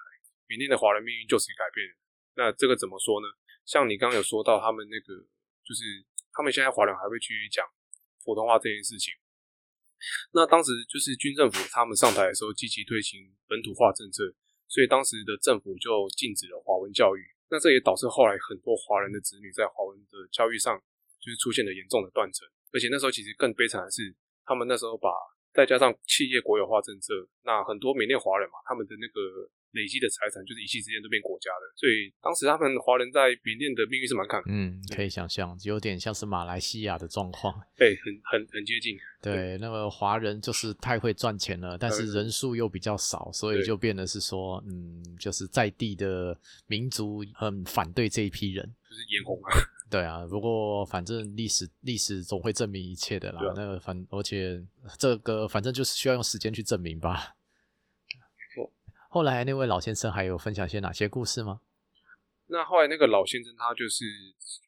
[0.48, 1.94] 缅甸的华人命运就此改变了。
[2.38, 3.28] 那这个怎么说呢？
[3.72, 5.16] 像你刚刚有说到，他们那个
[5.64, 6.04] 就是
[6.36, 7.64] 他们现在华人还会去讲
[8.20, 9.16] 普通话这件事情。
[10.34, 14.28] 那当时就是军政府他们上台的时候，积极推行本土化政策，
[14.68, 15.88] 所以当时的政府就
[16.20, 17.24] 禁止了华文教育。
[17.48, 20.76] 那这也导致后来很多华人的子女在华文的教育上
[21.24, 22.46] 就是出现了严重的断层。
[22.74, 25.08] 而且那时候其实更悲惨的是，他们那时候把
[25.54, 29.50] 再加上企业国有化政策，那很多缅甸华人嘛，他们的那个。
[29.74, 34.46] 累积的财产就是一夕之间都变国家的，所以当时他们华人在缅甸的命运是蛮坎坷。
[34.48, 37.54] 嗯，可以想象，有点像是马来西亚的状况。
[37.78, 38.98] 对，很很很接近。
[39.22, 49.50] 对，那个华人就是太会赚钱了，但是人数又比较少，所以就变得是说，嗯，就是在地的民族很反对这一批人，就是眼红啊。
[49.92, 53.42] 对啊，不过反正历史历史总会证明一切的啦。
[53.42, 54.58] 啊、那个反而且
[54.98, 57.36] 这个反正就是需要用时间去证明吧。
[59.12, 61.60] 后来那位老先生还有分享些哪些故事吗？
[62.48, 64.08] 那后来那个老先生他就是，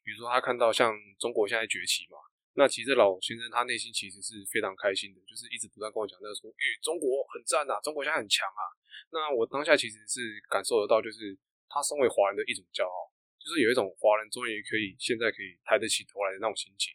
[0.03, 2.19] 比如说他看到像中国现在崛起嘛，
[2.59, 8.67] 那其实老先生他内心其实是非常开心的，就是一直不断跟我讲那个说，诶、中国很赞啊，中国现在很强啊。
[9.15, 10.19] 那我当下其实是
[10.51, 11.31] 感受得到，就是
[11.71, 12.99] 他身为华人的一种骄傲，
[13.39, 16.91] 就是有一种华人终于可以现在可以抬得起头来的那种心情。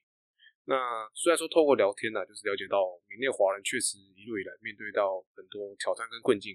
[0.68, 0.76] 那
[1.16, 6.52] 虽然说透过聊天呢、啊，就是了解到缅甸华人确实一路以来面对到很多挑战跟困境。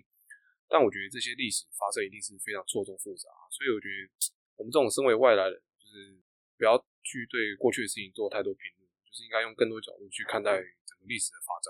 [0.73, 6.17] 但我觉得这些历史发生一定是非常错综复杂，所以我觉得我们这种身为外来人，就是
[6.57, 11.69] 不要去对过去的事情做太多评论，就是应该用更多角度去看待整个历史的发展。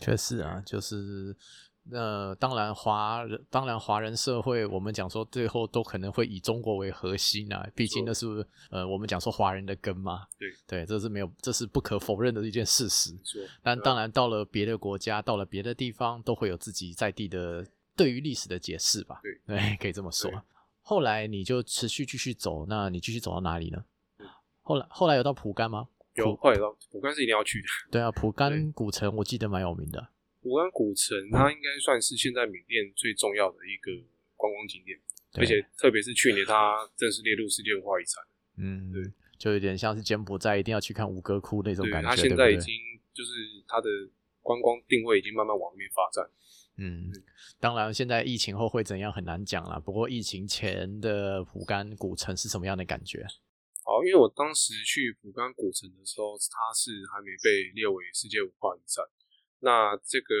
[0.00, 1.36] 确实啊，就是
[1.84, 8.26] 那当然华人，当然华人社会，我们讲说最后都可能会以中国为核心啊，毕竟那是
[8.70, 10.26] 呃我们讲说华人的根嘛。
[10.38, 13.10] 对对，这是没有，这是不可否认的一件事实。
[13.62, 17.66] 但当然到了别的国家，到了别的地方，都会有自己在地的
[18.00, 19.20] 对于历史的解释吧。
[19.22, 20.32] 对对，可以这么说。
[20.80, 23.84] 后来你就持续继续走，那你继续走到哪里呢？
[24.62, 25.86] 后来后来有到蒲甘吗？
[26.14, 27.68] 有，后来到蒲甘是一定要去的。
[27.90, 30.08] 对啊，蒲甘古城我记得蛮有名的。
[30.40, 33.92] 蒲甘古城它应该算是现在缅甸最重要的一个
[34.34, 34.98] 观光景点，
[35.34, 38.24] 而且特别是去年它正式列入世界文化遗产。
[38.56, 42.08] 嗯，对，就有点像是柬埔寨一定要去看吴哥窟那种感觉。
[42.08, 42.74] 它现在已经
[43.12, 43.30] 就是
[43.68, 43.88] 它的
[44.40, 46.24] 观光定位已经慢慢往那边发展。
[46.80, 47.12] 嗯，
[47.60, 49.78] 当然现在疫情后会怎样很难讲了。
[49.78, 53.20] 不过疫情前的蒲甘古城是什么样的感觉？
[53.84, 59.04] 好，因为我当时去蒲甘古城的时候，它是还没被列为世界文化遗产。
[59.60, 60.32] 那这个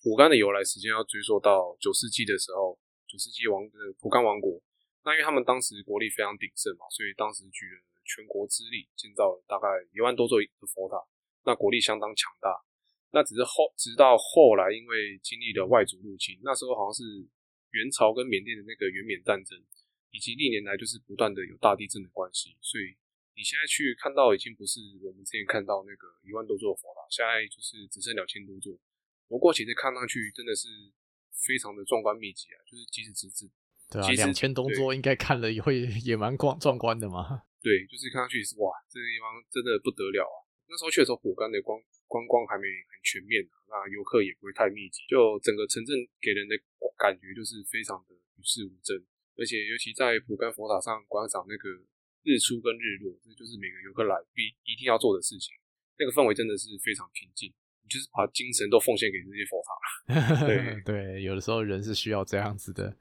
[0.00, 4.62] 蒲甘的由来时间要追溯到九世纪的时候，九世纪王的蒲甘王国。
[5.02, 10.94] 那因为他们当时国力非常鼎盛嘛，所以当时举了全国之力建造了大概一万多座的佛塔，
[11.42, 12.54] 那国力相当强大。
[13.12, 17.02] 那只是后直到后来，因为经历了外族入侵，那时候好像是
[17.70, 19.58] 元朝跟缅甸的那个元缅战争。
[20.10, 22.96] 以及历年来就是不断的有大地震的关系，所以
[23.36, 28.72] 你现在去看到已经不是我们之前看到那个一万多座佛了，现在就是只剩两千多座。
[29.28, 30.66] 不过其实看上去真的是
[31.44, 33.44] 非常的壮观密集啊，就是即使只是
[33.92, 37.44] 对啊，两千多座应该看了也会也蛮壮壮观的嘛。
[37.60, 40.48] 对，就是看上去是哇，这个地方真的不得了啊。
[40.72, 46.56] 那时候去的时候，蒲甘的观观光还没很全面啊，那游客也不会太密集，就整个城镇给人的
[46.98, 48.96] 感觉就是非常的与世无争。
[49.38, 51.68] 而且，尤其在蒲甘佛塔上观赏那个
[52.24, 55.54] 日出跟日落，这就是每个游客来必一定要做的事情。
[55.96, 57.48] 那个氛围真的是非常平静，
[57.82, 60.42] 你就是把精神都奉献给这些佛塔。
[60.46, 62.96] 对对，有的时候人是需要这样子的。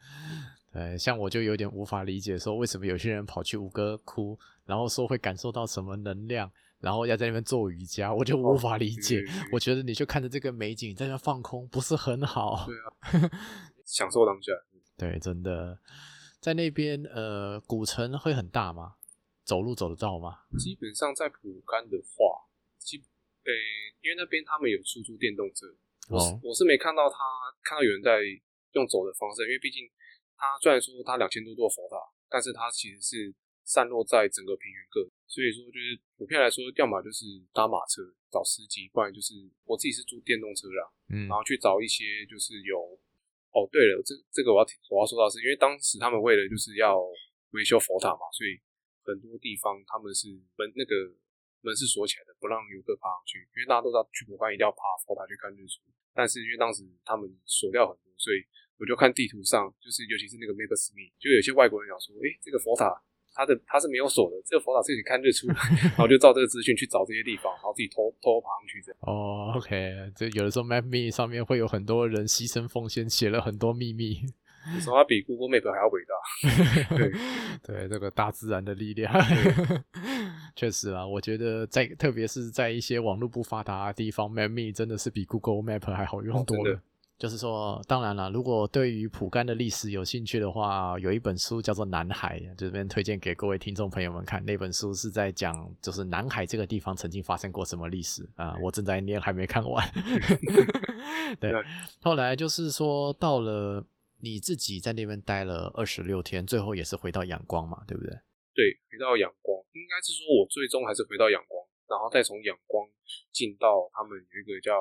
[0.72, 9.20] 对，像我就有点无法理解，说为什么有些人跑去吴哥窟，然后说会感受到什么能量，然后要在那边做瑜伽，我就无法理解。
[9.20, 12.66] 哦、我觉得你就看着这个美景在那放空，不是很好？
[12.66, 13.32] 对啊，
[13.86, 14.52] 享受当下。
[14.98, 15.80] 对，真的。
[16.40, 18.96] 在那边，呃，古城会很大吗？
[19.44, 20.44] 走路走得到吗？
[20.60, 22.46] 基本上在普甘的话，
[22.78, 23.58] 基，呃、欸，
[24.04, 25.66] 因为那边他们有出租电动车，
[26.10, 27.16] 我是、哦、我是没看到他
[27.64, 28.20] 看到有人在
[28.74, 29.88] 用走的方式，因为毕竟
[30.36, 31.96] 他虽然说他两千多座佛塔，
[32.30, 39.36] 但是他其实是散落在整个平原各，所以说就是普遍来说，要么就是搭马车找司机，不然就是
[39.66, 43.00] 我自己是租电动车啦，嗯，然后去找一些就是有。
[43.56, 47.02] 哦，对了，这这个我要我要说到是，因为当时他们为了就是要
[47.58, 48.54] 维修佛塔嘛，所以
[49.02, 50.94] 很多地方他们是门那个
[51.66, 55.82] 门是锁起来的，不让游客爬上去，因为大家都知道去蒲甘一定要爬佛塔去看日出。
[56.14, 58.46] 但是因为当时他们锁掉很多，所以
[58.78, 62.94] 我就看地图上，就是尤其是那个 Maps.me，就有些外国人讲说，诶，这个佛塔。
[63.38, 68.98] 它的它是没有锁的，这个佛塔自己看日出，然后就照这个资讯去找这些地方，然后自己偷偷爬上去这样。
[69.02, 74.20] 哦，OK，这有的时候 Map Me 上面会有很多人牺牲奉献，写了很多秘密，
[74.74, 76.18] 有时候它比 Google Map 还要伟大。
[76.98, 77.12] 对
[77.86, 79.14] 对，这个大自然的力量，
[80.58, 86.74] 确实啊，我觉得在特别是在一些网络不发达的地方，Map Me 真的是比 Google Map 还好用多了。
[86.74, 86.80] 哦
[87.18, 94.44] 就是说，当然了，如果对于蒲甘的历史有兴趣的话，有一本书叫做《南海》，这边推荐给各位听众朋友们看。
[94.46, 98.56] 那本书是在讲，就是南海这个地方曾经发生过什么历史啊？
[98.62, 99.84] 我正在念，还没看完。
[101.42, 101.52] 对，
[102.02, 103.84] 后来就是说，到了
[104.20, 108.12] 你自己在那边待了二十六天，最后也是回到仰光嘛，对不对？
[108.54, 112.88] 对，回到仰光，应该是说我最终还是回到仰光，然后再从仰光
[113.32, 114.78] 进到他们有一个叫。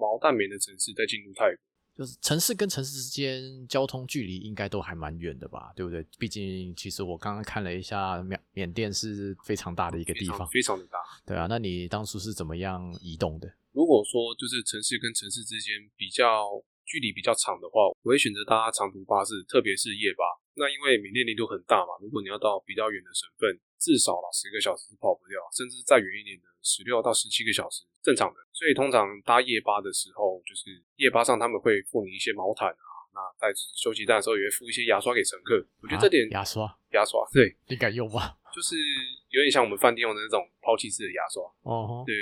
[0.00, 1.60] 毛淡棉的城市再进入泰国，
[1.94, 6.02] 就是城市跟城市之间交通距离应该都还蛮远的吧，对不对？
[6.18, 10.98] 毕竟其实我刚刚看了一下，缅缅甸是非常大的一个地方，非常，非常的大。
[11.26, 13.52] 对啊，那你当初是怎么样移动的？
[13.72, 16.48] 如果说就是城市跟城市之间比较
[16.84, 20.24] 距离比较长的话，我会选择搭长途巴士，特别是夜巴。
[20.58, 23.46] 那因为缅甸领土很大嘛，如果你要到比较远的省份，
[23.78, 28.36] 至少啦十个小时是跑不掉，甚至再远一点的十六到十七个小时正常的。
[28.52, 35.64] 所以通常搭夜巴的时候，就是夜巴上他们会付你一些毛毯啊，那在休息站的时候也会付一些牙刷给乘客。
[35.82, 38.36] 我觉得这点、啊、牙刷，牙刷，对，你敢用吗？
[38.54, 38.76] 就是
[39.30, 41.42] 有点像我们饭店用的那种抛弃式的牙刷。
[41.62, 42.14] 哦，对，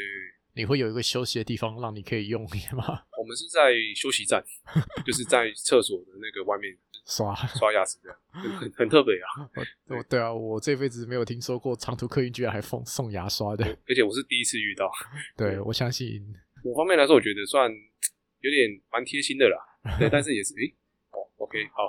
[0.59, 2.43] 你会有一个休息的地方让你可以用
[2.77, 3.03] 吗？
[3.17, 4.45] 我们是在休息站，
[5.07, 6.77] 就是在厕所的那个外面。
[7.07, 8.19] 刷刷牙齿这样，
[8.61, 9.49] 很很特别啊！
[9.89, 14.91] 我对啊，我这辈子没有听说过长途客运居然还送送牙刷的，而且我是第一次遇到。
[15.35, 16.21] 对，我相信。
[16.63, 19.57] 某方面来说，我觉得算有有点蛮贴心的啦。
[19.99, 20.75] 对，但是也是，诶、欸，
[21.13, 21.89] 哦，OK，好，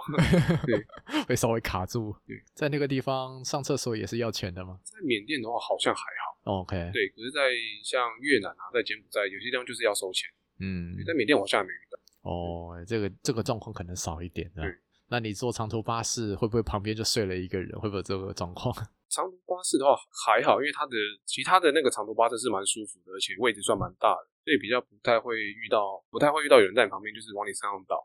[0.66, 0.86] 对，
[1.28, 2.16] 会稍微卡住。
[2.26, 4.80] 对，在那个地方上厕所也是要钱的吗？
[4.86, 6.29] 在缅甸的话好像还好。
[6.44, 7.52] OK，对，可是，在
[7.84, 10.30] 像越南啊，在柬埔寨有些地方就是要收钱。
[10.60, 12.00] 嗯，在缅甸我好像还没遇到。
[12.22, 14.50] 哦，这个这个状况可能少一点。
[14.56, 14.66] 对，
[15.10, 17.72] 那你坐长途巴士会不会旁边就睡了一个人？
[17.80, 18.74] 会不会有这个状况？
[19.10, 20.94] 长途巴士的话还好，因为它的
[21.26, 28.00] 其他的那个长途巴士是蛮舒服的，而且位置算蛮大的，所以比较不太会遇到，不太会遇到有人在你旁边就是往你身上倒。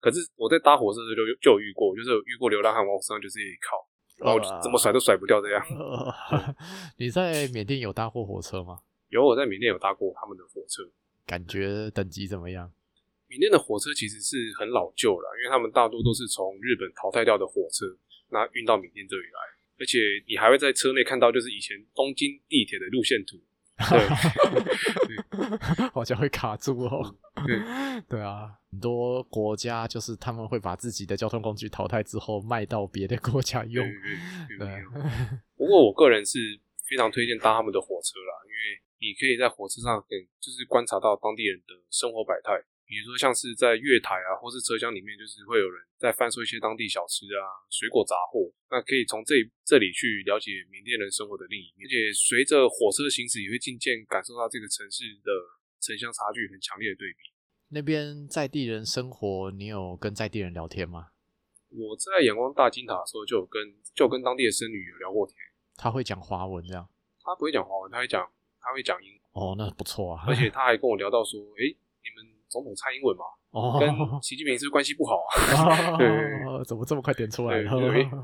[0.00, 3.76] 可是我在搭火车的时候就就有遇过，就是有遇过流浪汉往我身上就是一靠，
[4.16, 5.62] 然后怎么甩都甩不掉这样。
[5.70, 6.54] 呃、
[6.98, 8.80] 你在缅甸有搭过火车吗？
[9.08, 10.82] 有，我在缅甸有搭过他们的火车，
[11.26, 12.72] 感觉等级怎么样？
[13.28, 17.86] 缅甸的火车其实是很老旧了，因为他们大多都是从日本淘汰掉的火车，
[18.30, 19.40] 那运到缅甸这里来。
[19.78, 23.36] 而且你还会在车内看到，就是以前东京地铁的路线图，
[23.76, 23.98] 对，
[25.92, 27.14] 好像会卡住哦。
[27.46, 27.60] 对，
[28.08, 33.86] 对啊，很多国家就是他们会把自己的交通工具淘汰之后卖到别的国家用。
[34.58, 34.82] 对，
[35.56, 36.38] 不过我个人是
[36.88, 40.02] 非常推荐搭他们的火车啦，因为你可以在火车上，
[40.40, 42.52] 就是观察到当地人的生活百态。
[42.86, 48.46] 比如说，像是在月台啊，或是车厢里面，就是会有人在贩售一些当地小吃啊、水果杂货。
[48.70, 49.34] 那可以从这
[49.66, 51.82] 这里去了解缅甸人生活的另一面。
[51.82, 55.30] 而且随着火车行驶，也会渐渐感受到这个城市的
[55.82, 57.34] 城乡差距很强烈的对比。
[57.74, 61.10] 那边在地人生活，你有跟在地人聊天吗？
[61.74, 65.34] 我在仰光大金塔的时候，就有跟就跟当地的僧侣有聊过天。
[65.74, 66.88] 他会讲华文这样？
[67.18, 68.22] 他不会讲华文，他会讲
[68.60, 69.20] 他会讲英文。
[69.32, 70.24] 哦，那不错啊。
[70.28, 71.76] 而且 他还跟我聊到说，诶。
[72.48, 73.88] 总统蔡英文嘛，哦、跟
[74.22, 75.16] 习近平是关系不好
[75.56, 75.96] 啊？
[75.98, 76.08] 对，
[76.64, 77.72] 怎么这么快点出来了？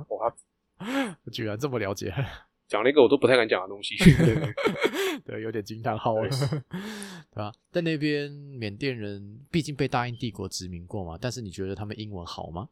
[0.08, 0.34] 哇，
[1.32, 2.12] 居然这么了解，
[2.68, 3.96] 讲了一个我都不太敢讲的东西。
[3.96, 4.54] 对，对，
[5.26, 7.52] 对，有点惊叹号了，对吧？
[7.70, 12.68] 在那边，缅甸人毕竟被大英帝国殖民过嘛，但是你觉得他们英文好吗？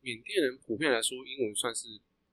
[0.00, 1.88] 缅甸人普遍来说，英文算是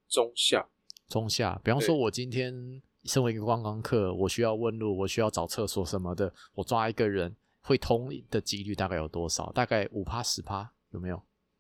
[0.08, 0.68] 中下。
[1.08, 7.36] 中下，比方说，我今天身为一个观光客，我需要问路，我需要找厕所什么的，我抓一个人。
[7.64, 9.51] 会通的几率大概有多少？
[9.53, 11.16] 大概五趴十趴有没有？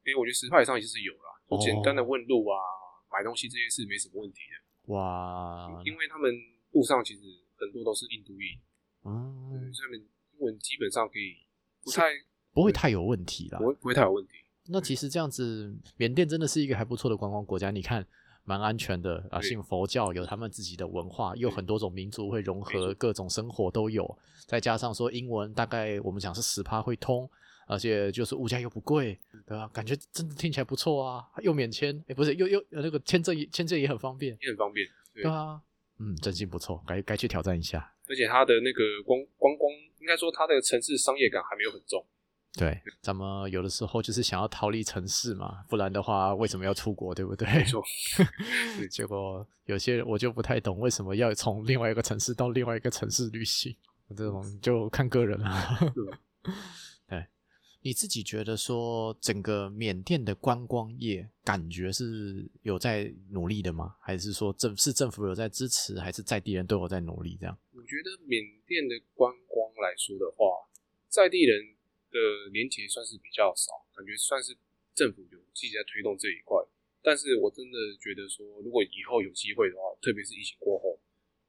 [0.05, 1.33] 因为我觉得十趴以上其实有啦。
[1.47, 4.93] 我简单的问路啊、哦，买东西这些是没什么问题的。
[4.93, 6.31] 哇，因为他们
[6.73, 7.21] 路上其实
[7.57, 8.59] 很多都是印度裔，
[9.05, 11.37] 嗯，所以他们英文基本上可以
[11.83, 12.11] 不太
[12.51, 14.33] 不会太有问题啦，不会不会太有问题。
[14.67, 17.71] 那其实这样子，缅甸真的是一个还不错的观光国家。
[17.71, 18.05] 你看。
[18.45, 24.17] 蛮安全的啊，信佛教有他们自己的文化，又很多种民族会融合，各种生活都有。
[24.45, 27.29] 再加上说英文，大概我们讲是十趴会通，
[27.67, 29.17] 而且就是物价又不贵，
[29.47, 29.69] 对吧？
[29.73, 35.61] 感觉真的听起来不错啊，又免签，哎、欸，不是，又又那个签证签证也很方便，也很方便对，对啊，
[35.99, 37.93] 嗯，真心不错，该该去挑战一下。
[38.09, 42.05] 而且它的那个光光光，应该说它的城市商业感还没有很重。
[42.55, 47.47] 对，咱们有的时候就是想要逃离城市嘛，不然的话为什么要出国，对不对？
[47.51, 47.83] 没错。
[48.91, 53.75] 结果有些人我就不太懂，为什么要从另外一个城市到另外一个城市旅行？
[54.15, 55.79] 这种就看个人了。
[57.09, 57.25] 对，
[57.81, 63.95] 你自己觉得说整个缅甸的观光业感觉是有在努力的吗？
[63.99, 67.35] 还是说政是政府有在支持，还是在地人都有在努力？
[67.39, 67.57] 这样？
[67.71, 70.45] 我觉得缅甸的观光来说的话，
[71.09, 71.59] 在地人。
[72.13, 74.53] 的连结算是比较少，感觉算是
[74.93, 76.61] 政府有积极在推动这一块。
[77.01, 80.95] 但是我真的觉得说，如果以后有机会的话，特别是疫情过后，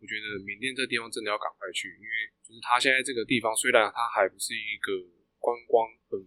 [0.00, 4.90] 我觉得缅甸这地方真的要赶快去，因为就是它现在这个地方虽然它还不是一个
[5.38, 6.18] 观光很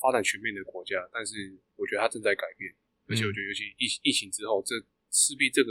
[0.00, 2.74] 发展全面的国家，但是我觉得它正在改变，
[3.06, 4.74] 而且我觉得尤其疫疫情之后，这
[5.12, 5.70] 势必这个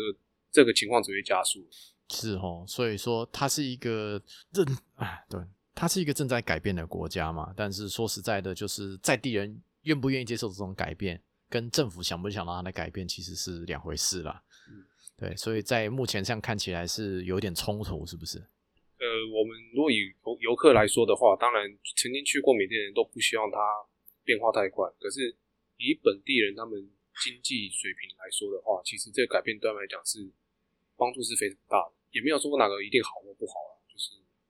[0.49, 1.67] 这个情况只会加速。
[2.09, 5.41] 是哦，所以说它是一个认啊，对。
[5.75, 14.41] 它是一个正在改变的国家嘛，但是说实在的，就是在地人愿不愿意接受这种改变，跟政府想不想让它来改变，其实是两回事啦。
[14.71, 18.39] 嗯，对，所以在目前上看起来是有点冲突，是不是？
[18.39, 19.05] 呃，
[19.35, 21.67] 我们如果以游游客来说的话，当然
[21.97, 23.59] 曾经去过缅甸的人都不希望它
[24.23, 25.35] 变化太快，可是
[25.75, 26.79] 以本地人他们
[27.21, 30.31] 经济水平来说的话，其实这个改变对他们来讲是
[30.95, 33.74] 帮助是非常大的，也没有说哪个一定好或不好啦。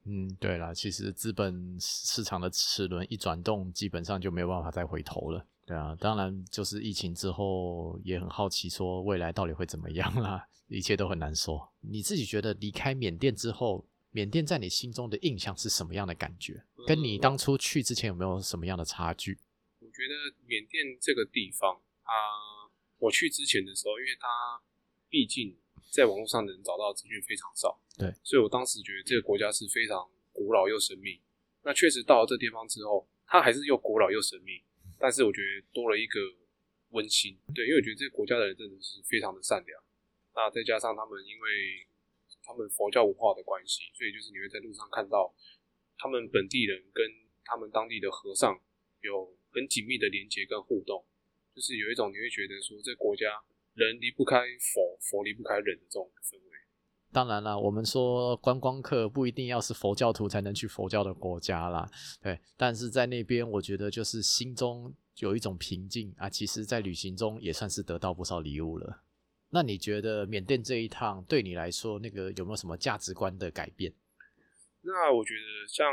[0.06, 5.45] 嗯，对啦，其实资本市场的齿轮一转动，基本上就没有办法再回头了。
[5.66, 11.74] 对啊，当然就是疫情之后，也很好奇说未来到底会怎么样啦，一切都很难说。
[11.82, 16.64] 你自己觉得离开缅甸之后，缅甸在你心中的印象是什么样的感觉？
[16.86, 19.39] 跟你当初去之前有没有什么样的差距？
[19.80, 22.14] 我觉得缅甸这个地方，啊，
[22.99, 24.28] 我去之前的时候，因为它
[25.10, 25.58] 毕竟
[25.95, 27.79] 在网络上能找到资讯非常少。
[27.97, 31.21] 对，所以我当时觉得这个国家是非常古老又神秘。
[31.63, 34.61] 那确实到了这地方之后，它还是又古老又神秘，
[34.99, 36.19] 但是我觉得多了一个
[36.89, 37.39] 温馨。
[37.55, 39.81] 对，因为我觉得这个国家的人真的是非常的善良。
[40.35, 41.87] 那再加上他们因为
[42.43, 45.33] 他们佛教文化的关系，所以就是你会在路上看到
[45.97, 47.07] 他们本地人跟
[47.45, 48.59] 他们当地的和尚
[48.99, 51.05] 有很紧密的连接跟互动，
[51.55, 53.41] 就是有一种你会觉得说这国家
[53.76, 56.55] 人离不开佛，佛离不开人的这种氛围。
[57.11, 61.89] 当然啦，我们说观光客不一定要是佛教徒才能去佛教的国家啦，
[62.21, 62.39] 对。
[62.57, 66.30] 但是在那边，我觉得就是心中有一种平静啊。
[66.30, 69.03] 其实，在旅行中也算是得到不少礼物了。
[69.49, 73.93] 那你觉得缅甸这一趟对你来说，那个有没有什么价值观的改变？
[74.82, 75.88] 那我觉得像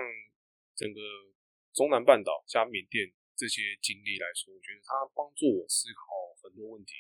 [0.75, 1.01] 整个
[1.73, 6.03] 中南半岛加缅甸这些经历来说，我觉得它帮助我思考
[6.43, 6.93] 很多问题。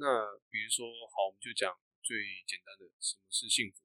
[0.00, 1.76] 那比如说，好，我们就讲。
[2.02, 2.16] 最
[2.48, 3.76] 简单的什么是幸福？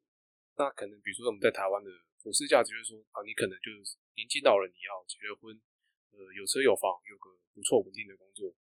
[0.56, 1.92] 那可能比如说我们在台湾的
[2.24, 5.52] 普世价值就是说啊，你可能就是年纪到了，你要结了婚，
[6.16, 8.56] 呃，有车有房，有个不错稳定的工作。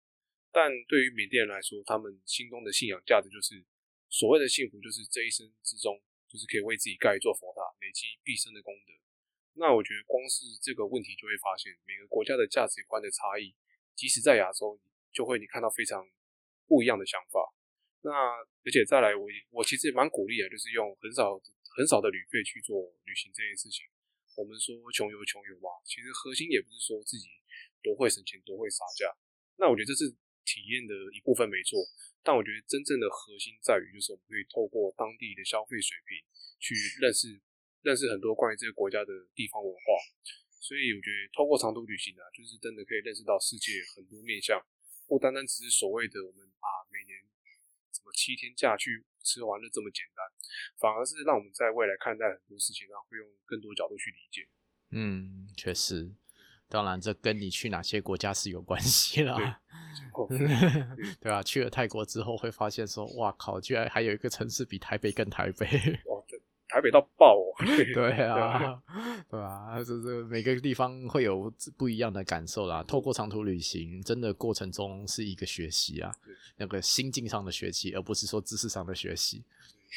[0.55, 3.61] 但对于缅甸人来说，他们心中的信仰价值就是
[4.07, 8.95] 所谓的幸福，就是这一生之中，就是可以为自己盖一座佛塔，累积毕生的功德。
[9.59, 13.53] 那我觉得光是这个问题，就会发现每个国家的价值观的差异，
[13.93, 14.79] 即使在亚洲，
[15.11, 16.07] 就会你看到非常
[16.71, 17.43] 不一样的想法。
[18.07, 18.15] 那
[18.63, 21.35] 而且再来我，我我其实也蛮鼓励的，就是用很少
[21.75, 23.83] 很少的旅费去做旅行这件事情。
[24.39, 27.27] 我们说穷游穷游嘛，其实核心也不是说自己
[27.83, 29.11] 多会省钱多会杀价。
[29.59, 30.07] 那我觉得这是
[30.47, 31.77] 体验的一部分没错，
[32.23, 36.17] 但我觉得真正的核心在于，就是我们可以透过当地的消费水平
[36.57, 37.37] 去认识
[37.83, 39.79] 认识很多关于这个国家的地方文化。
[40.57, 44.57] 所以我觉得透过长途旅行啊，就是真的可以认识到世界很多面向，
[45.11, 47.19] 不单单只是所谓的我们啊每年。
[47.91, 50.25] 什么七天假去吃玩乐这么简单，
[50.79, 54.47] 反而是让我们在未来看待很多事情上会用更多角度去理解。
[54.91, 56.09] 嗯，确实，
[56.69, 59.35] 当然这跟你去哪些国家是有关系啦。
[60.29, 65.67] 对，对啊，去了泰国之后会发现说，哇靠，居然还有一个城市比台北更台北。
[66.81, 67.53] 台北到爆哦！
[67.93, 68.81] 对啊，
[69.29, 72.81] 对啊，就是每个地方会有不一样的感受啦。
[72.83, 76.11] 透过长途旅行，真的过程中是一个学习啊，
[76.57, 79.43] 那个心境上的学习，而不是说知识上的学习。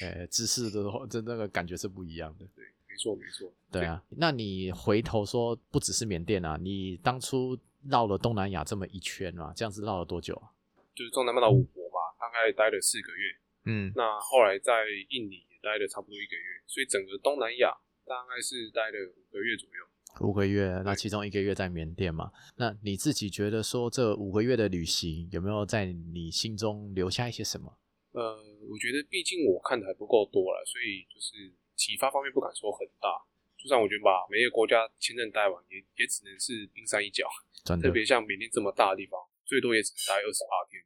[0.03, 2.45] 呃，知识的话，真那个感觉是不一样的。
[2.55, 3.51] 对，没错没错。
[3.72, 7.57] 对啊，那你回头说，不只是缅甸啊，你当初
[7.89, 10.53] 绕了东南亚这么一圈啊，这样子绕了多久啊？
[10.95, 13.35] 就是中南半岛五国吧，大概待了四个月。
[13.64, 15.43] 嗯，那后来在印尼。
[15.65, 17.73] 待了差不多一个月，所以整个东南亚
[18.05, 19.81] 大概是待了五个月左右。
[20.21, 22.31] 五个月，那其中一个月在缅甸嘛？
[22.57, 27.79] 那你自己觉得说这五个月的旅行有没有在你心中留下一些什么？
[28.12, 28.39] 呃，
[28.71, 33.11] 我觉得毕竟我看的还不够多了，所以就是启发方面不敢说很大。
[33.59, 37.27] 就算我觉得把每个国家签证待完，也也只能是冰山一角。
[37.65, 40.79] 真的，特别像缅甸这么大的地方，最多也只能待二十八天。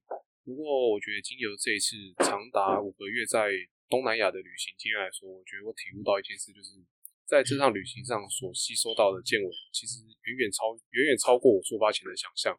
[0.47, 3.51] 不过我觉得经由这一次长达五个月在
[3.89, 6.77] 东南亚的旅行经验来说，我觉得我体悟到一件事，就是
[7.25, 12.53] 在这趟旅行上所吸收到的见闻，其实远远超远远超过我出发前的想象。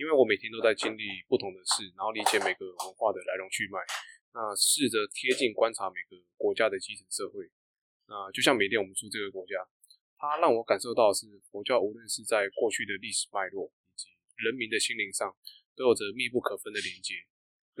[0.00, 3.76] 因为我每天都在经历不同的事，然后理解每个文化的来龙去脉，
[4.32, 7.44] 那试着贴近观察每个国家的基层社会。
[8.08, 9.60] 那就像缅甸，我们说这个国家，
[10.16, 14.08] 它让我感受到的是佛教无论是在过去的历史脉络，以及
[14.40, 15.36] 人民的心灵上，
[15.76, 17.20] 都有着密不可分的连接。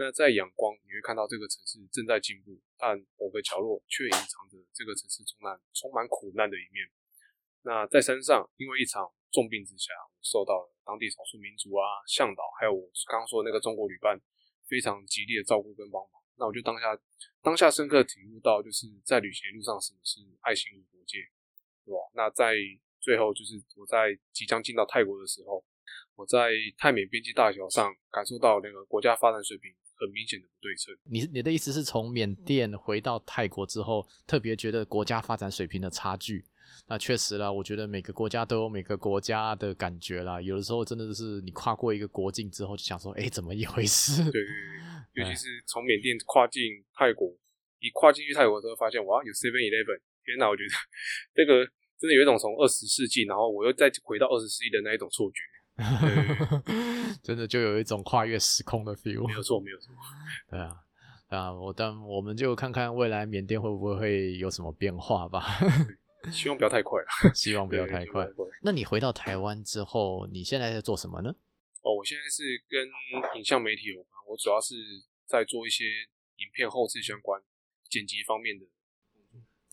[0.00, 6.88] 那在仰光，你会看到这个城市正在进步，但某个角落却隐藏着这个城市充满充满苦难的一面。
[7.68, 14.18] 那在山上，因为一场重病之下，我受到了当地少数民族啊、向导，还有我刚刚说的那个中国旅伴
[14.64, 16.12] 非常极力的照顾跟帮忙。
[16.40, 16.96] 那我就当下
[17.42, 21.18] 当下深刻体悟到，就是在旅行路上什么是爱心无国界，
[21.84, 22.00] 对吧？
[22.14, 22.56] 那在
[23.04, 25.62] 最后，就是我在即将进到泰国的时候，
[26.16, 29.70] 我在泰缅边境大桥上感受到那个国家发展水平。
[30.00, 30.96] 很明显的不对称。
[31.04, 36.44] 你你的意思是从缅甸回到泰国之后，特别觉得国家发展水平的差距？
[36.88, 40.40] 那确实啦，我觉得每个国家都有每个国家的感觉啦。
[40.40, 44.22] 有的时候真的是你跨过一个国境之后，就想说，哎，怎么一回事？
[44.24, 44.42] 对对
[45.14, 46.62] 对，尤其是从缅甸跨境
[46.94, 47.28] 泰国，
[47.80, 50.00] 一跨进去泰国之后，发现哇，有 Seven Eleven。
[50.24, 50.70] 天哪，我觉得
[51.34, 51.66] 这个
[51.98, 55.42] 真的有一种从二十世纪，然后我又再回到二十世纪的那一种错觉。
[57.22, 59.26] 真的就有一种跨越时空的 feel。
[59.26, 59.92] 没有错，没有错。
[60.50, 60.76] 对啊，
[61.28, 65.44] 啊，我但我们就看看未来缅甸会不会会有什么变化吧。
[66.30, 67.34] 希望不要太快了。
[67.34, 68.28] 希望不要太快。
[68.62, 71.34] 那你回到台湾之后，你现在在做什么呢？
[71.82, 72.86] 哦，我现在是跟
[73.38, 74.74] 影像媒体有关，我主要是
[75.26, 75.84] 在做一些
[76.36, 77.40] 影片后置相关
[77.88, 78.66] 剪辑方面的。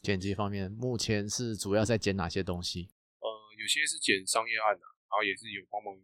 [0.02, 2.88] 剪辑方面，目前是主要在剪哪些东西？
[3.20, 3.28] 呃，
[3.60, 4.90] 有些是剪商业案的、啊。
[5.08, 5.96] 然后也是有帮忙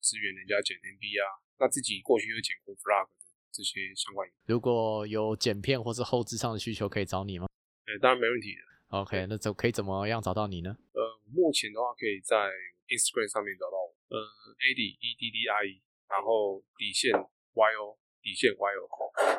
[0.00, 1.26] 支援人家剪 MV 啊，
[1.58, 3.14] 那自己过去又剪过 Vlog 的
[3.50, 4.28] 这些相关。
[4.46, 7.46] 如果有剪片或是后置上的需求，可以找你吗？
[7.86, 8.60] 呃，当然没问题的。
[8.98, 10.76] OK，那怎可以怎么样找到你呢？
[10.92, 11.00] 呃，
[11.32, 12.36] 目前的话可以在
[12.88, 14.18] Instagram 上面找到我，呃
[14.58, 17.12] ，Eddie E D D I E，然后底线
[17.54, 17.98] Y O。
[18.24, 18.86] 底线 Y O，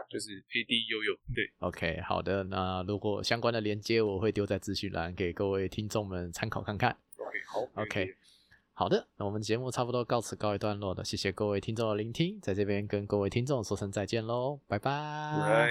[0.09, 1.17] 就是 A D 悠悠。
[1.33, 2.43] 对，OK，好的。
[2.43, 6.91] 那如果相关的连接，我会丢在资讯栏给各位听众们参考看看。
[7.15, 8.13] OK，好，OK，
[8.73, 9.07] 好的。
[9.17, 15.69] 那我们节目差不多告辞告一段落了，谢谢各位听众的聆听，在这边跟各位听众说声再见喽，拜拜。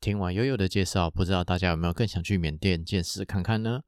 [0.00, 3.82] 听完悠悠的介绍，不知道大家有没有更想去缅甸见识看看呢？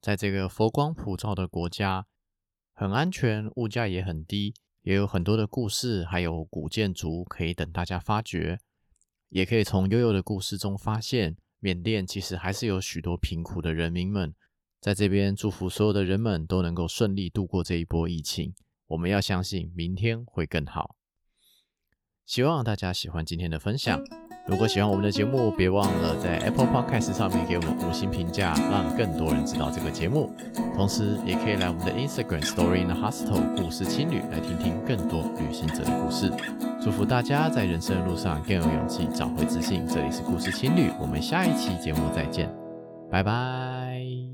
[0.00, 2.06] 在这个佛光普照的国家，
[2.72, 4.54] 很安全，物价也很低。
[4.82, 8.60] 也有很多的故事，还有古建筑可以等大家发掘，
[9.30, 14.34] 也可以从悠悠的故事中发现，缅甸其实还是有许多贫苦的人民们。
[14.84, 18.52] 在这边祝福所有的人们都能够顺利度过这一波疫情。
[18.88, 20.96] 我们要相信明天会更好。
[22.26, 23.98] 希望大家喜欢今天的分享。
[24.46, 30.30] 如果喜欢我们的节目，别忘了在 Apple Podcast 上面给我们五星评价，让更多人知道这个节目。
[30.76, 36.30] 同时，也可以来我们的 Instagram Story in the Hostel 故事青旅来听听更多旅行者的故事。
[36.78, 39.86] 祝福大家在人生的路上更有勇气，找回自信。
[39.86, 42.54] 这里是故事青旅，我们下一期节目再见，
[43.10, 44.33] 拜拜。